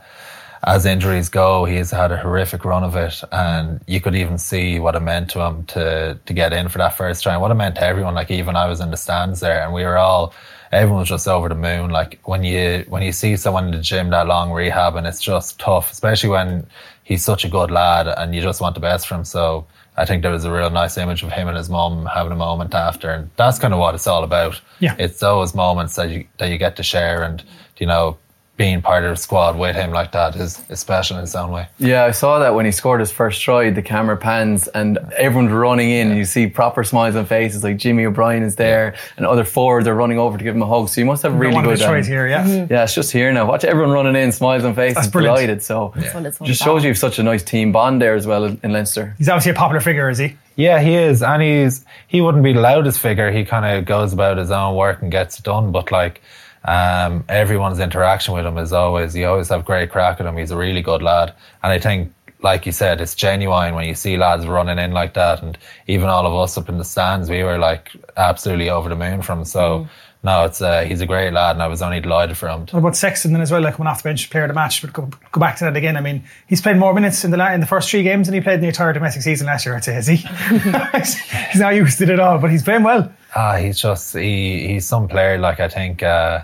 [0.67, 4.79] as injuries go, he's had a horrific run of it, and you could even see
[4.79, 7.51] what it meant to him to to get in for that first try, and what
[7.51, 8.13] it meant to everyone.
[8.13, 10.33] Like even I was in the stands there, and we were all.
[10.73, 11.91] Everyone was just over the moon.
[11.91, 15.21] Like when you when you see someone in the gym that long rehab, and it's
[15.21, 16.67] just tough, especially when
[17.05, 19.23] he's such a good lad, and you just want the best for him.
[19.23, 22.33] So I think there was a real nice image of him and his mum having
[22.33, 24.59] a moment after, and that's kind of what it's all about.
[24.79, 24.95] Yeah.
[24.99, 27.41] it's those moments that you that you get to share, and
[27.77, 28.17] you know,
[28.57, 31.51] being part of the squad with him like that is, is special in its own
[31.51, 31.67] way.
[31.77, 35.51] Yeah, I saw that when he scored his first try, the camera pans and everyone's
[35.51, 39.27] running in and you see proper smiles on faces like Jimmy O'Brien is there and
[39.27, 40.89] other forwards are running over to give him a hug.
[40.89, 42.65] So you must have really One of good his tries um, here, yeah.
[42.69, 43.45] Yeah, it's just here now.
[43.45, 45.35] Watch everyone running in, smiles on faces, That's brilliant.
[45.37, 45.63] delighted.
[45.63, 46.65] So what it's all just about.
[46.73, 49.13] shows you such a nice team bond there as well in in Leinster.
[49.19, 50.35] He's obviously a popular figure, is he?
[50.55, 53.31] Yeah, he is, and he's he wouldn't be the loudest figure.
[53.31, 55.71] He kind of goes about his own work and gets it done.
[55.71, 56.21] But like
[56.67, 60.37] um, everyone's interaction with him is always you always have great crack at him.
[60.37, 62.13] He's a really good lad, and I think.
[62.43, 66.07] Like you said, it's genuine when you see lads running in like that, and even
[66.07, 69.39] all of us up in the stands, we were like absolutely over the moon from.
[69.39, 69.45] him.
[69.45, 69.87] So
[70.23, 72.61] no, it's uh, he's a great lad, and I was only delighted for him.
[72.61, 74.81] What about Sexton then as well, like coming off the bench, player of the match?
[74.81, 75.97] But go, go back to that again.
[75.97, 78.35] I mean, he's played more minutes in the la- in the first three games than
[78.35, 79.75] he played in the entire domestic season last year.
[79.75, 80.15] I'd say, has he?
[81.51, 83.11] he's not used to it at all, but he's playing well.
[83.35, 85.37] Ah, he's just he he's some player.
[85.37, 86.43] Like I think uh,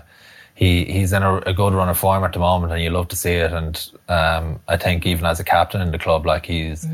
[0.54, 3.08] he he's in a, a good run of form at the moment, and you love
[3.08, 3.52] to see it.
[3.52, 6.86] And um, I think even as a captain in the club, like he's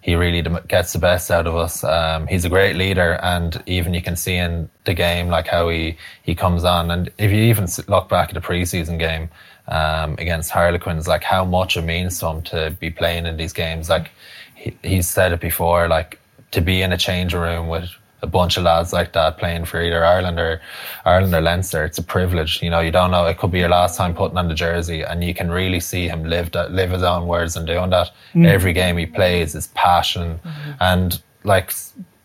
[0.00, 1.82] he really gets the best out of us.
[1.82, 5.68] Um, he's a great leader, and even you can see in the game like how
[5.68, 6.90] he he comes on.
[6.90, 9.28] And if you even look back at the preseason game
[9.66, 13.52] um, against Harlequins, like how much it means to him to be playing in these
[13.52, 13.88] games.
[13.88, 14.12] Like
[14.54, 16.20] he, he's said it before, like
[16.52, 17.90] to be in a change room with
[18.22, 20.60] a bunch of lads like that playing for either Ireland or
[21.04, 21.84] Ireland or Leinster.
[21.84, 22.62] It's a privilege.
[22.62, 23.26] You know, you don't know.
[23.26, 26.08] It could be your last time putting on the jersey, and you can really see
[26.08, 28.10] him live that, live his own words and doing that.
[28.34, 28.46] Mm.
[28.46, 30.72] Every game he plays is passion, mm-hmm.
[30.80, 31.72] and like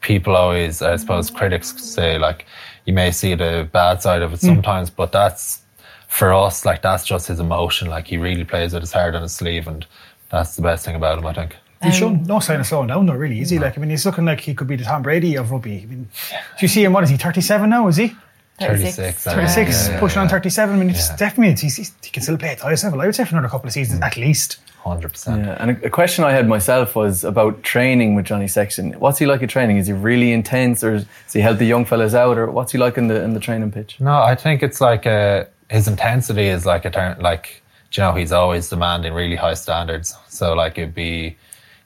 [0.01, 1.37] people always, I suppose, mm-hmm.
[1.37, 2.45] critics say like
[2.85, 4.45] you may see the bad side of it mm.
[4.45, 5.61] sometimes, but that's
[6.07, 6.65] for us.
[6.65, 7.87] Like that's just his emotion.
[7.87, 9.85] Like he really plays with his heart on his sleeve, and
[10.29, 11.25] that's the best thing about him.
[11.27, 11.55] I think.
[11.83, 13.13] He's shown no sign of slowing down, though.
[13.13, 13.59] Really, is he?
[13.59, 15.81] Like, I mean, he's looking like he could be the Tom Brady of rugby.
[15.83, 16.93] I mean, do you see him?
[16.93, 17.17] What is he?
[17.17, 17.87] Thirty-seven now?
[17.87, 18.15] Is he?
[18.59, 20.75] 36, I Thirty-six, Yeah, yeah, pushing on thirty-seven.
[20.75, 23.01] I mean, it's definitely he's, he's, he can still play at the highest level.
[23.01, 24.59] I would say for another couple of seasons at least.
[24.83, 25.45] Hundred percent.
[25.45, 28.93] Yeah, and a, a question I had myself was about training with Johnny Sexton.
[28.93, 29.77] What's he like at training?
[29.77, 32.77] Is he really intense, or does he help the young fellas out, or what's he
[32.77, 33.99] like in the in the training pitch?
[33.99, 38.13] No, I think it's like uh his intensity is like a turn like you know
[38.13, 40.15] he's always demanding really high standards.
[40.27, 41.37] So like it'd be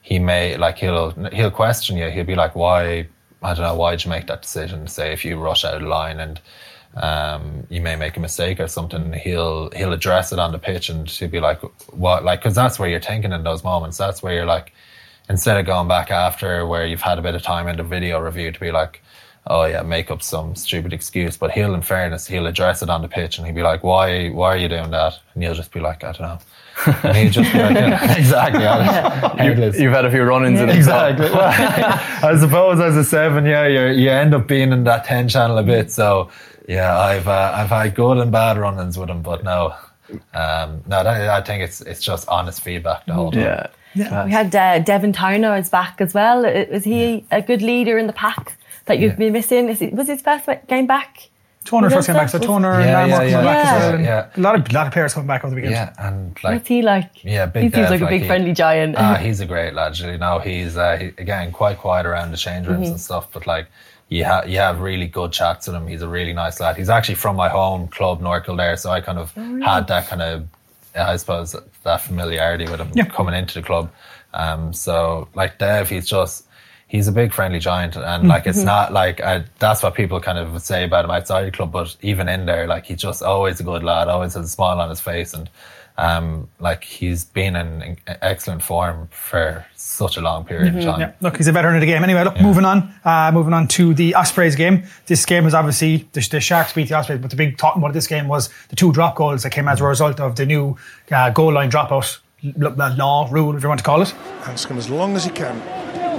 [0.08, 2.08] he may like he'll he'll question you.
[2.08, 3.06] He'll be like, why
[3.42, 4.88] I don't know why did you make that decision?
[4.88, 6.40] Say if you rush out of line and
[6.94, 9.12] um, you may make a mistake or something.
[9.12, 11.60] He'll he'll address it on the pitch and he'll be like,
[11.92, 13.98] what like because that's where you're thinking in those moments.
[13.98, 14.72] That's where you're like
[15.28, 18.18] instead of going back after where you've had a bit of time in the video
[18.18, 19.02] review to be like,
[19.46, 21.36] oh yeah, make up some stupid excuse.
[21.36, 24.30] But he'll, in fairness, he'll address it on the pitch and he'll be like, why,
[24.30, 25.18] why are you doing that?
[25.34, 26.38] And you'll just be like, I don't know.
[26.86, 28.62] And he'll just be like, yeah, exactly.
[29.42, 29.78] Headless.
[29.78, 30.60] You've had a few run-ins.
[30.60, 31.28] in Exactly.
[31.30, 31.42] Well,
[32.22, 35.58] I suppose as a seven, yeah, you you end up being in that ten channel
[35.58, 35.90] a bit.
[35.90, 36.30] So
[36.68, 39.74] yeah, I've uh, I've had good and bad run-ins with him, but no,
[40.34, 43.42] um, no, that, I think it's it's just honest feedback the whole time.
[43.42, 43.66] Yeah.
[43.94, 44.24] Yeah.
[44.26, 46.44] We had uh, Devin Toner is back as well.
[46.46, 49.18] I- Is he a good leader in the pack that you've Yeah.
[49.18, 49.68] been missing?
[49.70, 51.30] Is he, was his first game back?
[51.68, 53.52] Toner first came back, so was- Toner and Yeah, Lamar yeah, coming yeah.
[53.54, 53.90] back as Yeah.
[53.90, 54.00] well.
[54.00, 54.26] Yeah.
[54.36, 55.74] A lot of lot of players coming back over the weekend.
[55.74, 57.10] Yeah, and like What's he like?
[57.24, 58.94] Yeah, big He seems Dev, like a like big he- friendly giant.
[58.98, 59.98] Ah, he's a great lad.
[59.98, 62.92] You know, he's uh, he, again quite quiet around the change rooms Mm-hmm.
[62.92, 63.28] and stuff.
[63.32, 63.66] But like,
[64.08, 65.86] you have you have really good chats with him.
[65.86, 66.76] He's a really nice lad.
[66.76, 70.08] He's actually from my home club, North Kildare, so I kind of Oh, had that
[70.08, 70.46] kind of,
[70.96, 71.54] I suppose,
[71.84, 73.04] that familiarity with him Yeah.
[73.04, 73.90] coming into the club.
[74.32, 76.44] Um, so like Dev, he's just.
[76.88, 78.26] He's a big friendly giant, and Mm-hmm.
[78.28, 81.50] like it's not like I, that's what people kind of say about him outside the
[81.50, 81.70] club.
[81.70, 84.80] But even in there, like he's just always a good lad, always has a smile
[84.80, 85.50] on his face, and
[85.98, 91.00] um, like he's been in excellent form for such a long period of time.
[91.00, 92.02] Yeah, look, he's a veteran of the game.
[92.04, 94.84] Anyway, look, moving on, uh, moving on to the Ospreys game.
[95.06, 97.92] This game was obviously the, the Sharks beat the Ospreys, but the big talking about
[97.94, 100.76] this game was the two drop goals that came as a result of the new
[101.10, 104.14] uh, goal line dropout law, rule, if you want to call it.
[104.42, 105.60] Anscombe as long as he can,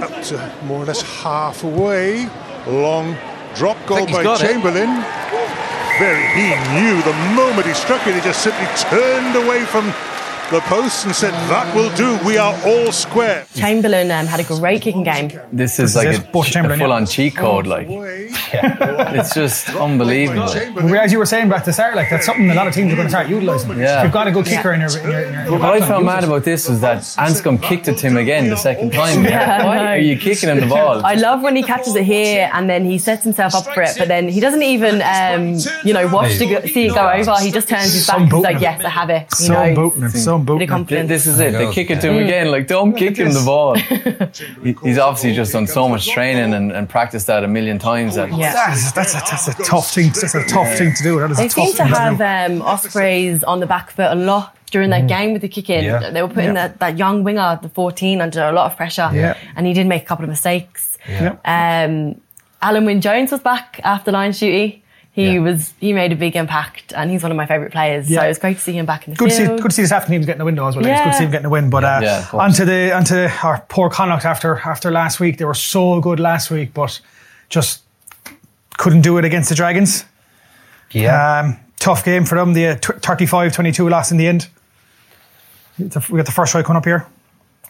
[0.02, 2.26] up to more or less halfway.
[2.66, 3.16] Long
[3.54, 4.90] drop goal by Chamberlain.
[4.90, 5.20] It.
[5.98, 9.92] Very, he knew the moment he struck it, he just simply turned away from
[10.50, 12.18] the post and said, That will do.
[12.26, 13.46] We are all square.
[13.54, 15.30] Chamberlain um, had a great kicking game.
[15.52, 17.66] This is like a, a full on cheat code.
[17.66, 19.14] Like, yeah.
[19.18, 20.52] it's just unbelievable.
[20.74, 22.92] Well, as you were saying back to start, like that's something a lot of teams
[22.92, 23.78] are going to start utilising.
[23.78, 24.02] Yeah.
[24.02, 24.90] You've got a good kicker in your.
[24.98, 27.98] In your, in your what I found mad about this was that Anscombe kicked it
[27.98, 29.24] to him again the second time.
[29.30, 31.04] Yeah, Why are you kicking him the ball?
[31.04, 33.94] I love when he catches it here and then he sets himself up for it,
[33.96, 37.38] but then he doesn't even, um, you know, watch to go, see it go over.
[37.40, 38.20] He just turns his back.
[38.32, 39.28] He's like, yes, I have it.
[39.38, 40.86] You so know, booting him.
[40.88, 41.52] So this is it.
[41.52, 42.50] They kick it to him again.
[42.50, 43.74] Like, don't kick him the ball.
[44.84, 48.14] He's obviously just done so much training and, and practiced that a million times.
[48.16, 48.52] That yeah.
[48.52, 50.08] that's, that's, a, that's a tough thing.
[50.08, 51.20] That's a tough thing to do.
[51.20, 54.14] That is they a tough seem to have um, Ospreys on the back foot a
[54.14, 55.08] lot during that mm.
[55.08, 55.84] game with the kick in.
[55.84, 56.10] Yeah.
[56.10, 56.68] They were putting yeah.
[56.68, 59.10] that, that young winger, the 14, under a lot of pressure.
[59.12, 59.36] Yeah.
[59.56, 60.98] And he did make a couple of mistakes.
[61.08, 61.36] Yeah.
[61.44, 62.20] Um,
[62.62, 64.82] Alun Wyn Jones was back after line duty.
[65.12, 65.40] He yeah.
[65.40, 68.08] was he made a big impact, and he's one of my favourite players.
[68.08, 68.20] Yeah.
[68.20, 69.48] So it was great to see him back in the good field.
[69.48, 70.86] To see, good to see this afternoon he was getting a win though as well.
[70.86, 70.92] Yeah.
[70.92, 71.68] It's good to see him getting a win.
[71.68, 75.38] But uh, yeah, onto the onto our poor Connacht after after last week.
[75.38, 77.00] They were so good last week, but
[77.48, 77.82] just
[78.78, 80.04] couldn't do it against the Dragons.
[80.92, 82.52] Yeah, um, tough game for them.
[82.52, 84.48] The 35-22 loss in the end.
[85.78, 87.06] We got the first try coming up here.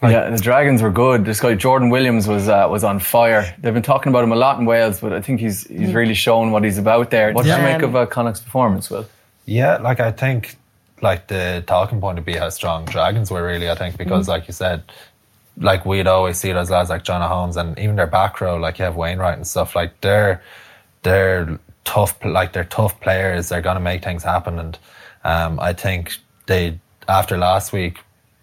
[0.02, 1.26] Like, yeah, the Dragons were good.
[1.26, 3.54] This guy Jordan Williams was uh, was on fire.
[3.58, 6.14] They've been talking about him a lot in Wales, but I think he's he's really
[6.14, 7.32] shown what he's about there.
[7.32, 9.06] What did you make of uh, Connacht's performance, Will?
[9.44, 10.56] Yeah, like I think
[11.02, 13.68] like the talking point would be how strong Dragons were really.
[13.68, 14.30] I think because mm.
[14.30, 14.82] like you said,
[15.58, 18.78] like we'd always see those lads like Jonah Holmes and even their back row, like
[18.78, 19.76] you have Wainwright and stuff.
[19.76, 20.42] Like they're
[21.02, 23.50] they're tough, like they're tough players.
[23.50, 24.78] They're gonna make things happen, and
[25.24, 27.98] um, I think they after last week,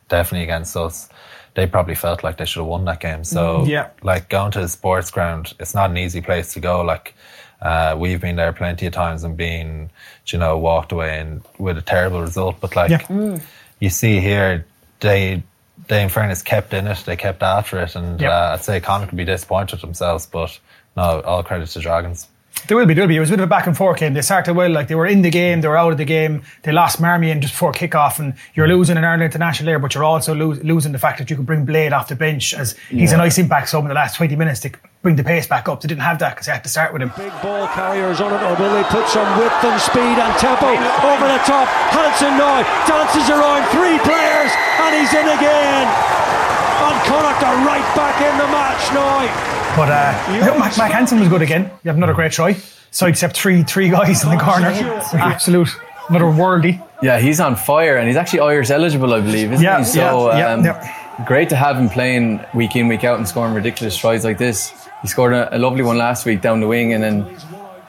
[0.07, 1.09] definitely against us
[1.57, 3.23] they probably felt like they should have won that game.
[3.23, 3.89] So, mm, yeah.
[4.03, 6.81] like going to the sports ground, it's not an easy place to go.
[6.83, 7.15] Like,
[7.63, 9.89] uh, we've been there plenty of times and been,
[10.27, 12.57] you know, walked away and with a terrible result.
[12.61, 12.99] But like, yeah.
[12.99, 13.41] mm.
[13.79, 14.67] you see here,
[14.99, 15.41] they,
[15.87, 16.99] they in fairness kept in it.
[17.07, 18.29] They kept after it, and yeah.
[18.29, 20.27] uh, I'd say Connacht could be disappointed themselves.
[20.27, 20.59] But
[20.95, 22.27] no, all credit to Dragons.
[22.67, 23.17] There will be, there will be.
[23.17, 24.13] It was a bit of a back and forth game.
[24.13, 26.43] They started well, like they were in the game, they were out of the game.
[26.63, 30.03] They lost Marmion just before kick-off, and you're losing an Ireland international there, but you're
[30.03, 33.11] also lo- losing the fact that you can bring Blade off the bench as he's
[33.11, 33.15] yeah.
[33.15, 35.81] a nice impact sub in the last 20 minutes to bring the pace back up.
[35.81, 37.11] They didn't have that because they had to start with him.
[37.15, 40.67] Big ball carriers on it, or will they put some width and speed and tempo
[40.67, 41.67] over the top?
[41.95, 44.51] Hansen now dances around three players,
[44.83, 45.87] and he's in again.
[45.87, 49.66] And Connacht are right back in the match now.
[49.77, 51.65] But uh, Mac, Mack Hansen was good again.
[51.83, 52.53] You have another great try.
[52.89, 54.69] So except three three guys in the corner.
[55.13, 55.69] Absolute
[56.09, 56.83] another worldy.
[57.03, 59.85] Yeah, he's on fire and he's actually Irish eligible, I believe, isn't yeah, he?
[59.85, 63.53] So yeah, um, yeah, great to have him playing week in, week out and scoring
[63.53, 64.73] ridiculous tries like this.
[65.03, 67.37] He scored a, a lovely one last week down the wing and then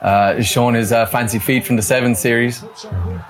[0.01, 2.63] uh, showing his uh, fancy feet from the seven series.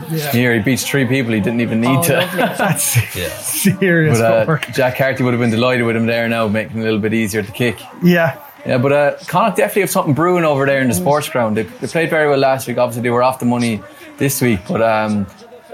[0.09, 0.31] Yeah.
[0.31, 2.29] Here he beats three people he didn't even need oh, to.
[2.57, 3.29] That's yeah.
[3.29, 4.19] serious.
[4.19, 6.83] But, uh, Jack Carty would have been delighted with him there now, making it a
[6.83, 7.79] little bit easier to kick.
[8.03, 11.57] Yeah, yeah, but uh, Connacht definitely have something brewing over there in the sports ground.
[11.57, 12.77] They, they played very well last week.
[12.77, 13.81] Obviously, they were off the money
[14.17, 15.25] this week, but um,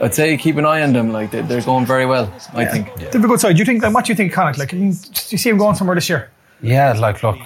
[0.02, 1.12] I'd say keep an eye on them.
[1.12, 2.32] Like they, are going very well.
[2.54, 2.72] I yeah.
[2.72, 2.88] think.
[3.00, 3.10] Yeah.
[3.10, 3.54] They've a good side.
[3.54, 3.84] Do you think?
[3.84, 4.60] Like, what do you think, Connacht?
[4.60, 6.30] Like, do you see them going somewhere this year?
[6.62, 7.38] Yeah, like look,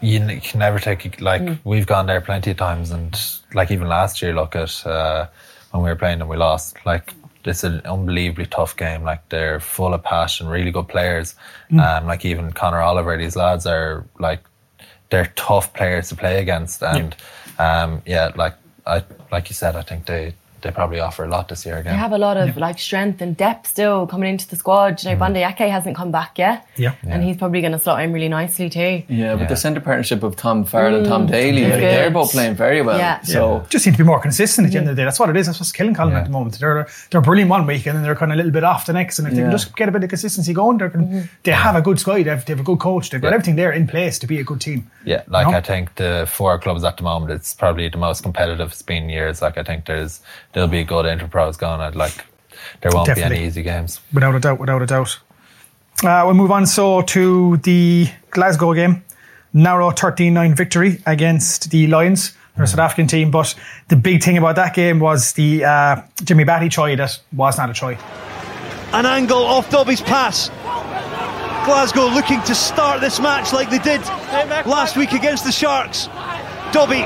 [0.00, 1.58] you can never take like mm.
[1.64, 3.20] we've gone there plenty of times, and
[3.54, 5.26] like even last year, look at uh,
[5.72, 6.76] when we were playing and we lost.
[6.86, 7.14] Like
[7.44, 9.02] it's an unbelievably tough game.
[9.02, 11.34] Like they're full of passion, really good players.
[11.70, 11.80] Mm.
[11.80, 14.40] Um, like even Conor Oliver, these lads are like
[15.10, 17.14] they're tough players to play against, and
[17.58, 18.54] yeah, um, yeah like
[18.86, 21.92] I like you said, I think they they probably offer a lot this year again.
[21.92, 22.60] They have a lot of yeah.
[22.60, 25.02] like strength and depth still coming into the squad.
[25.02, 25.20] You know, mm.
[25.20, 26.66] Bundee Aki hasn't come back yet.
[26.76, 26.94] Yeah.
[27.02, 29.02] And he's probably going to slot in really nicely too.
[29.08, 29.46] Yeah, but yeah.
[29.48, 30.98] the centre partnership of Tom Farrell mm.
[30.98, 31.30] and Tom mm.
[31.30, 32.98] Daly, like, they're both playing very well.
[32.98, 33.20] Yeah.
[33.22, 35.04] So just seem to be more consistent at the end of the day.
[35.04, 35.46] That's what it is.
[35.46, 36.58] That's what's killing Colin at the moment.
[36.58, 38.92] They're they're brilliant one week and then they're kind of a little bit off the
[38.92, 39.18] next.
[39.18, 41.20] And if they can just get a bit of consistency going, they mm-hmm.
[41.42, 42.16] they have a good squad.
[42.16, 43.10] They have, they have a good coach.
[43.10, 44.90] They've got everything there in place to be a good team.
[45.04, 45.58] Yeah, like you know?
[45.58, 49.08] I think the four clubs at the moment, it's probably the most competitive it's been
[49.08, 49.40] years.
[49.42, 50.20] Like I think there's
[50.52, 51.80] there'll be a good enterprise going.
[51.80, 52.24] I'd like
[52.80, 53.36] there won't Definitely.
[53.36, 54.00] be any easy games.
[54.12, 55.18] Without a doubt, without a doubt.
[56.04, 59.04] Uh, we'll move on so to the Glasgow game.
[59.52, 62.68] Narrow 13-9 victory against the Lions, their mm.
[62.68, 63.30] South African team.
[63.30, 63.54] But
[63.88, 67.70] the big thing about that game was the uh, Jimmy Batty try that was not
[67.70, 67.94] a try.
[68.92, 70.50] an angle off Dobie's pass.
[71.64, 74.00] Glasgow looking to start this match like they did
[74.66, 76.06] last week against the Sharks.
[76.72, 77.02] Dobie.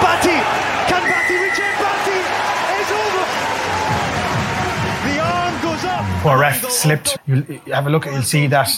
[0.00, 0.59] Batty
[6.22, 7.16] Poor ref slipped.
[7.26, 8.04] You'll have a look.
[8.06, 8.68] You'll see that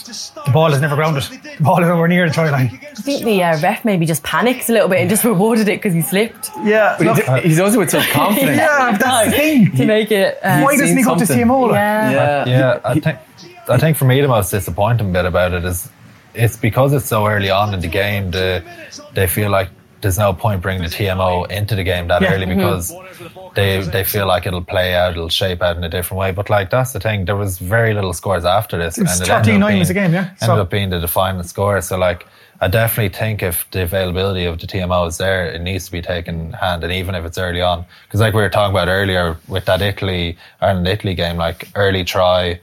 [0.47, 1.25] the ball is never grounded.
[1.25, 2.79] The ball is nowhere near the try line.
[2.83, 5.79] I think the uh, ref maybe just panicked a little bit and just rewarded it
[5.79, 6.51] because he slipped.
[6.63, 6.97] Yeah.
[6.99, 8.57] But he d- he's also with such confidence.
[8.57, 9.73] yeah, that's the thing.
[9.77, 10.39] to make it.
[10.43, 11.47] Uh, Why doesn't he seen go to something.
[11.47, 11.63] TMO?
[11.69, 11.75] like?
[11.75, 12.11] yeah.
[12.13, 12.45] Yeah.
[12.47, 13.19] Yeah, I think
[13.69, 15.89] I think for me the most disappointing bit about it is
[16.35, 18.31] it's because it's so early on in the game.
[18.31, 18.63] The,
[19.15, 19.69] they feel like
[20.03, 22.35] there's no point bringing the TMO into the game that Yeah.
[22.35, 22.93] early because
[23.55, 26.33] they they feel like it'll play out, it'll shape out in a different way.
[26.33, 29.29] But like that's the thing, there was very little scores after this, It was and
[29.29, 30.21] it ended 13-9 up being, was the game, yeah.
[30.21, 31.81] ended So- up being the defining score.
[31.81, 32.27] So like.
[32.65, 36.01] I definitely think if the availability of the TMO is there, it needs to be
[36.01, 39.37] taken hand, and even if it's early on, because like we were talking about earlier
[39.49, 42.61] with that Italy Ireland Italy game, like early try,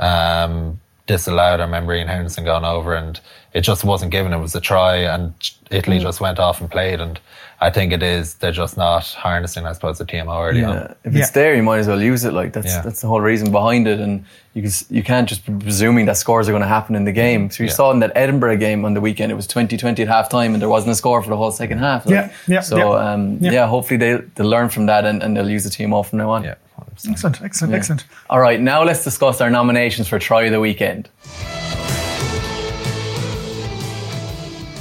[0.00, 0.80] um,
[1.10, 1.58] disallowed.
[1.60, 3.18] I remember Ian Henderson going over and
[3.52, 4.32] it just wasn't given.
[4.32, 5.34] It was a try and
[5.70, 6.02] Italy Mm.
[6.02, 7.00] just went off and played.
[7.00, 7.18] And
[7.62, 10.70] I think it is, they're just not harnessing, I suppose, the TMO early Yeah.
[10.70, 10.76] on.
[11.04, 11.30] If it's Yeah.
[11.34, 12.32] there, you might as well use it.
[12.32, 12.80] Like that's Yeah.
[12.80, 16.16] that's the whole reason behind it, and you can, you can't just be presuming that
[16.16, 17.50] scores are going to happen in the game.
[17.50, 17.74] So you Yeah.
[17.74, 20.62] saw in that Edinburgh game on the weekend, it was 20-20 at half time, and
[20.62, 22.06] there wasn't a score for the whole second half.
[22.06, 22.14] like.
[22.14, 23.12] Yeah, yeah, So yeah.
[23.12, 23.52] Um, Yeah.
[23.52, 23.66] yeah.
[23.66, 26.44] hopefully they they'll learn from that and, and they'll use the TMO from now on.
[26.44, 26.54] Yeah.
[26.78, 27.10] 100%.
[27.12, 28.04] Excellent, excellent, excellent.
[28.30, 31.10] All right, now let's discuss our nominations for Try of the Weekend.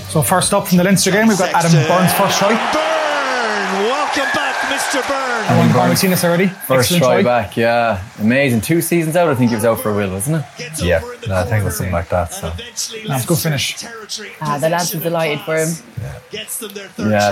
[0.10, 2.50] So first up from the Leinster game, we've got Adam Byrne's first try.
[2.50, 5.08] Byrne, welcome back, Mr.
[5.08, 5.58] Byrne.
[5.60, 6.48] One corner, we've seen this already.
[6.48, 8.62] First Excellent try back, yeah, amazing.
[8.62, 10.82] Two seasons out, I think he was out for a while, wasn't it?
[10.82, 12.34] Yeah, no, I think it was something like that.
[12.34, 12.52] So.
[13.08, 13.76] That's good finish.
[14.42, 15.70] Ah, the lads are delighted for him.
[16.32, 16.58] Yeah, it's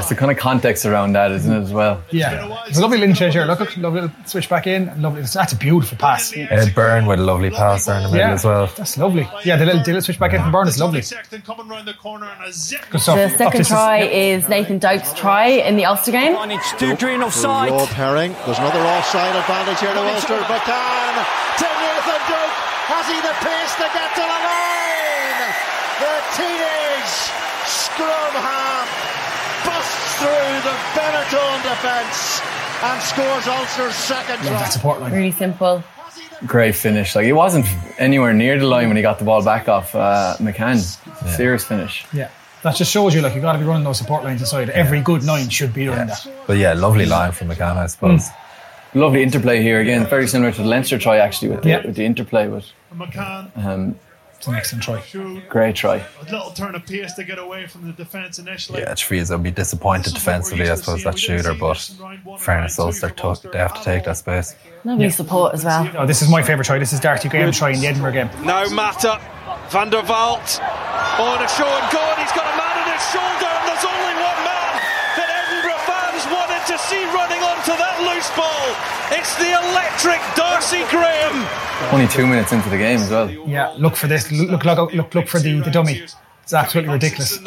[0.10, 2.04] the kind of context around that, isn't it, as well?
[2.12, 3.46] Yeah, it's a lovely lynch edge here.
[3.46, 5.02] Look, look, lovely little switch back in.
[5.02, 5.22] Lovely.
[5.22, 6.36] That's a beautiful pass.
[6.36, 8.68] Ed Byrne with a lovely pass there in the middle Yeah, as well.
[8.76, 9.28] that's lovely.
[9.46, 11.00] Yeah, the little, the little switch back in from Byrne is lovely.
[11.00, 11.30] Good stuff.
[13.16, 14.36] The second this try yeah.
[14.36, 16.36] is Nathan Doak's try in the Ulster game.
[16.36, 17.72] Stoudrine offside.
[17.72, 18.34] Rob Herring.
[18.46, 20.38] There's another offside advantage here to Ulster.
[20.48, 21.26] Buchan
[21.58, 21.97] to Nathan Doak.
[22.88, 25.42] Has he the pace to get to the line?
[26.00, 27.16] The teenage
[27.68, 28.88] scrum half
[29.66, 32.40] busts through the Benetton defence
[32.84, 34.60] and scores Ulster's second Love try.
[34.60, 35.12] that support line.
[35.12, 35.84] Really simple.
[36.46, 37.16] Great finish.
[37.16, 37.66] Like he wasn't
[37.98, 40.78] anywhere near the line when he got the ball back off uh, McCann.
[41.36, 42.06] Serious finish.
[42.14, 42.30] Yeah.
[42.64, 44.70] That just shows you, like, you got to be running those support lines inside.
[44.72, 46.28] Every good nine should be doing that.
[46.48, 48.28] But yeah, lovely line from McCann, I suppose.
[48.98, 50.06] Lovely interplay here again.
[50.08, 51.86] Very similar to the Leinster try actually with the, Yeah.
[51.86, 52.48] with the interplay.
[52.48, 52.64] But
[52.98, 53.96] McCann, um,
[54.38, 55.02] It's an excellent try.
[55.50, 55.98] great try.
[56.22, 58.82] a little turn of pace to get away from the defence initially.
[58.82, 61.78] Yeah, Trees will be disappointed defensively, I suppose, that shooter, but
[62.40, 64.56] fairness, Ulster took, they have to take that space.
[64.84, 65.90] Lovely support as well.
[65.98, 66.80] Oh, this is my favourite try.
[66.80, 68.30] This is Darcy Graham's try in the Edinburgh game.
[68.44, 69.18] No matter.
[69.70, 70.60] Van der Walt.
[71.20, 73.66] Oh, and a show and go, and he's got a man on his shoulder, and
[73.68, 74.74] there's only one man
[75.18, 76.24] that Edinburgh fans
[76.88, 78.76] wanted to see running onto that loose ball.
[79.18, 81.46] It's the electric Darcy Graham.
[81.94, 83.30] Only two minutes into the game as well.
[83.30, 84.32] Yeah, look for this.
[84.32, 86.04] Look, look, look, look for the, the dummy.
[86.44, 87.38] It's absolutely ridiculous.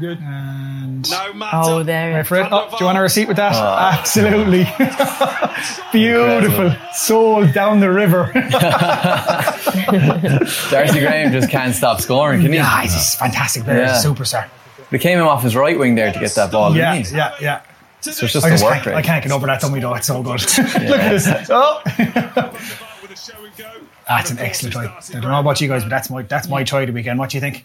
[0.00, 0.18] Good.
[0.20, 1.56] And Now Mata.
[1.70, 2.14] Oh, there.
[2.14, 2.48] Wait for it.
[2.50, 3.52] Oh, do you want a receipt with that?
[3.54, 3.98] Ah.
[3.98, 4.64] Absolutely.
[5.92, 6.74] Beautiful.
[6.94, 8.30] Soul down the river.
[10.70, 12.56] Darcy Graham just can't stop scoring, can he?
[12.56, 13.82] yeah, he's just fantastic player.
[13.82, 14.14] He's a Yeah.
[14.14, 14.48] superstar.
[14.90, 17.16] They came him off his right wing there to get that ball, Yeah, didn't he?
[17.16, 17.60] yeah, yeah.
[18.02, 18.94] So it's just I, the just work can't, rate.
[18.96, 19.94] I can't get over that dummy though.
[19.94, 20.40] It's so good.
[20.58, 21.28] Look at this.
[21.50, 23.70] Oh, With a show and go.
[24.08, 24.84] that's an excellent try.
[24.86, 27.18] I don't know about you guys, but that's my that's my try of the weekend.
[27.18, 27.64] What do you think?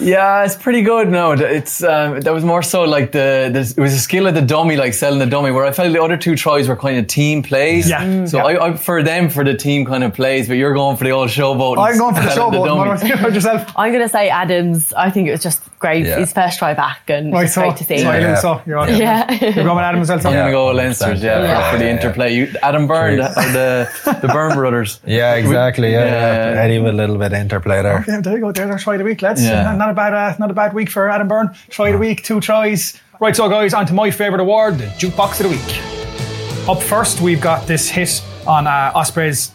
[0.00, 1.08] Yeah, it's pretty good.
[1.08, 4.34] No, it's um, that was more so like the, the it was a skill of
[4.34, 5.50] the dummy, like selling the dummy.
[5.50, 7.88] Where I felt the other two tries were kind of team plays.
[7.88, 8.02] Yeah.
[8.04, 8.28] Mm.
[8.28, 8.44] So Yeah.
[8.44, 11.10] I, I for them for the team kind of plays, but you're going for the
[11.10, 11.78] old showboat.
[11.78, 12.66] I'm going for the showboat.
[12.66, 12.80] dummy.
[13.10, 13.72] What about yourself?
[13.76, 14.92] I'm going to say Adams.
[14.92, 16.04] I think it was just great.
[16.06, 16.18] Yeah.
[16.18, 17.98] His first try back, and Right, it's so, great to see.
[17.98, 18.18] so, Yeah.
[18.20, 18.34] yeah.
[18.36, 18.88] so you're on.
[18.94, 19.30] Yeah.
[19.32, 20.18] You're going with Adam as well.
[20.26, 20.40] I'm Yeah.
[20.40, 21.72] gonna go Leinster's, yeah, Yeah.
[21.72, 22.34] for the interplay.
[22.34, 25.00] You, Adam Byrne, the, or the the Byrne brothers.
[25.06, 25.92] Yeah, exactly.
[25.92, 26.52] Yeah, Yeah.
[26.54, 26.60] yeah.
[26.62, 28.04] Eddie with a little bit of interplay there.
[28.06, 28.52] Yeah, there you go.
[28.52, 29.42] There's our try of the week, lads.
[29.44, 29.74] Yeah.
[29.80, 31.54] Not, not a bad, uh, not a bad week for Adam Byrne.
[31.70, 33.00] Try of the week, two tries.
[33.18, 36.68] Right, so guys, on to my favourite award, the jukebox of the week.
[36.68, 39.52] Up first, we've got this hit on uh, Ospreys,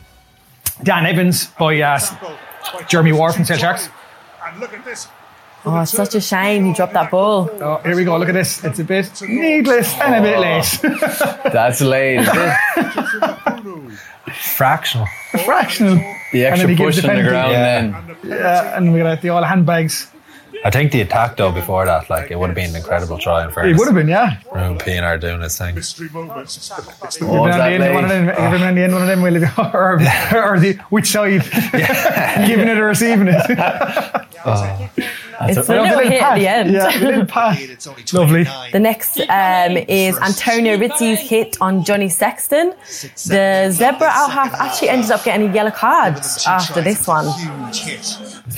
[0.81, 1.99] Dan Evans by uh,
[2.87, 3.89] Jeremy Ward from Sale Sharks.
[4.47, 5.07] And look at this.
[5.63, 7.47] Oh, it's such a shame he dropped that ball.
[7.61, 8.17] Oh, here we go.
[8.17, 8.63] Look at this.
[8.63, 10.79] It's a bit needless and a bit late.
[11.53, 12.25] That's late.
[14.33, 15.05] Fractional.
[15.45, 15.97] Fractional.
[16.31, 17.63] The extra then he gives push on the ground, Yeah.
[17.63, 20.07] then Yeah, and we got the all handbags.
[20.65, 23.43] I think the attack though before that, like it would have been an incredible try
[23.43, 24.37] in It would have been, yeah.
[24.51, 25.75] Ruan Pienaar doing his thing.
[25.75, 26.57] Mystery moments.
[26.57, 28.39] It's the Oh, that the end, one of them, late.
[28.39, 29.59] even the end, one of them will have,
[30.33, 31.43] or, or the which side,
[32.47, 33.45] giving it or receiving it.
[35.41, 36.71] It's a little hit at the end.
[36.71, 37.59] Yeah, little pass.
[37.61, 38.43] It's only Lovely.
[38.71, 42.69] The next um, is Antonio Rizzi's hit on Johnny Sexton.
[43.27, 46.17] The Zebre out half actually ended up getting a yellow card
[46.47, 47.27] after this one.
[47.39, 48.05] Huge hit.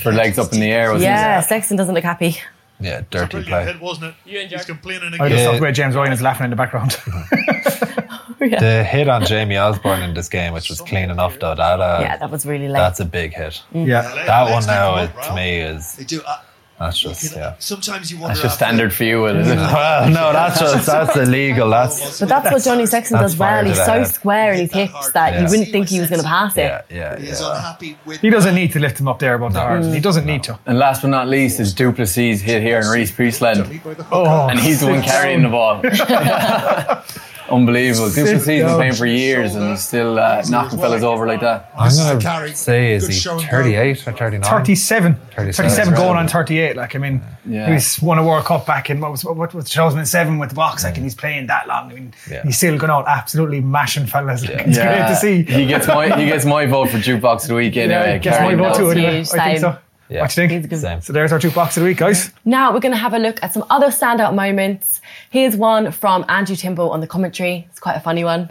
[0.02, 2.36] For legs up in the air, wasn't Yeah, Sexton doesn't look happy.
[2.80, 3.64] Yeah, dirty Brilliant play.
[3.72, 4.14] hit, wasn't it?
[4.24, 5.20] You and He's complaining again.
[5.20, 5.30] I again.
[5.30, 5.50] just Yeah.
[5.50, 6.96] thought about James Ryan is laughing in the background.
[8.38, 11.98] The hit on Jamie Osborne in this game, which was clean enough though, that uh,
[12.00, 12.78] Yeah, that was really late.
[12.78, 13.60] that's a big hit.
[13.72, 14.02] yeah.
[14.26, 16.22] That one now, it, to me, is They do.
[16.24, 16.38] Uh,
[16.78, 17.54] that's just yeah.
[17.58, 18.34] sometimes you wonder.
[18.34, 19.56] That's just standard for you, is it?
[19.78, 21.70] Well, no, that's just that's illegal.
[21.70, 23.64] That's but that's what Johnny Sexton does well.
[23.64, 25.40] He's so square in his hips that Yeah.
[25.42, 26.62] you wouldn't think he was going to pass it.
[26.62, 27.54] yeah, yeah, He's yeah.
[27.56, 28.20] unhappy with.
[28.20, 29.92] He doesn't need to lift him up there above the horizon.
[29.92, 30.58] He doesn't need to.
[30.66, 33.58] And last but not least is du Plessis hit here and Rhys Priestland.
[33.82, 34.06] by the hook.
[34.12, 35.02] Oh, And he's the one oh.
[35.02, 35.82] carrying the ball.
[37.50, 38.08] Unbelievable.
[38.08, 38.76] du Plessis has been down.
[38.76, 41.72] playing for years and he's still uh, knocking fellas over like that.
[41.76, 43.14] I'm This is a gonna say, is he
[43.46, 44.42] 38 or 39?
[44.42, 45.14] 37.
[45.14, 45.52] 37.
[45.70, 46.76] 37 going on 38.
[46.76, 47.66] Like, I mean, Yeah.
[47.68, 50.56] he was won a World Cup back in what was, what was 2007 with the
[50.56, 50.84] Boks.
[50.84, 51.90] Like, and he's playing that long.
[51.90, 52.42] I mean, Yeah.
[52.42, 54.42] he's still going out absolutely mashing fellas.
[54.42, 55.42] Like, it's great to see.
[55.42, 58.12] He gets my he gets my vote for jukebox of the week anyway.
[58.12, 58.90] Yeah, gets my vote too.
[58.90, 59.20] Anyway.
[59.20, 59.78] I think so.
[60.10, 60.22] Yeah.
[60.22, 60.80] What do you He's think?
[60.80, 61.00] Same.
[61.02, 62.30] So there's our two box of the week, guys.
[62.46, 65.02] Now we're going to have a look at some other standout moments.
[65.30, 67.66] Here's one from Andrew Trimble on the commentary.
[67.70, 68.50] It's quite a funny one.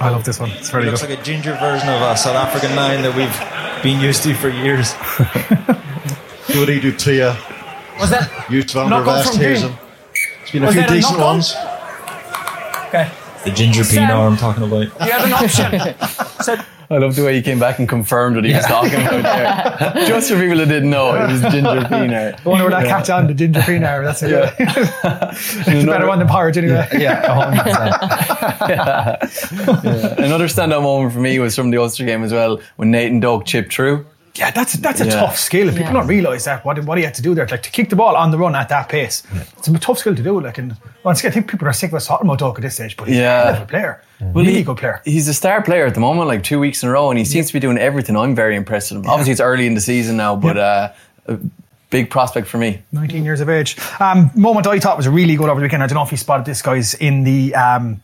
[0.00, 0.50] I love this one.
[0.50, 1.10] It's very looks good.
[1.10, 4.48] like a ginger version of a South African nine that we've been used to for
[4.48, 4.94] years.
[6.52, 7.32] Goody do to you.
[8.00, 8.46] Was that?
[8.50, 9.70] Youth van Knock der on West from here's Jane.
[9.70, 9.78] him.
[10.38, 11.54] There's been a Was few that a decent ones.
[12.88, 13.10] Okay.
[13.44, 14.82] The ginger Pienaar I'm talking about.
[15.04, 16.42] You have an option.
[16.44, 19.22] Said, I love the way he came back and confirmed what he was talking about
[19.94, 20.06] there.
[20.06, 22.40] Just for people that didn't know, it was ginger peanut.
[22.44, 24.04] I wonder where that catch on the ginger peanut.
[24.04, 24.30] That's it.
[24.30, 24.54] Yeah.
[25.32, 26.86] it's a better one than porridge anyway.
[26.92, 27.24] Yeah,
[28.62, 30.18] 100%.
[30.18, 33.46] Another standout moment for me was from the Ulster game as well when Nathan Doak
[33.46, 34.04] chipped through.
[34.34, 35.10] Yeah, that's that's a Yeah.
[35.20, 35.68] tough skill.
[35.68, 35.98] If people Yeah.
[36.00, 38.16] don't realise that, what, what he had to do there, like to kick the ball
[38.16, 39.22] on the run at that pace,
[39.58, 40.40] it's a tough skill to do.
[40.40, 40.74] Like, and
[41.04, 42.96] once again, I think people are sick of us talking about Doak at this stage,
[42.96, 43.42] but he's Yeah.
[43.42, 44.00] a hell of a player,
[44.34, 45.00] really he- good player.
[45.04, 47.24] He's a star player at the moment, like two weeks in a row, and he
[47.24, 48.16] seems to be doing everything.
[48.16, 49.10] I'm very impressed with him.
[49.10, 50.92] Obviously, it's early in the season now, but uh,
[51.26, 51.38] a
[51.90, 52.82] big prospect for me.
[52.92, 53.78] 19 years of age.
[54.00, 55.82] Um, moment I thought was really good over the weekend.
[55.82, 58.00] I don't know if you spotted this, guys, in the um,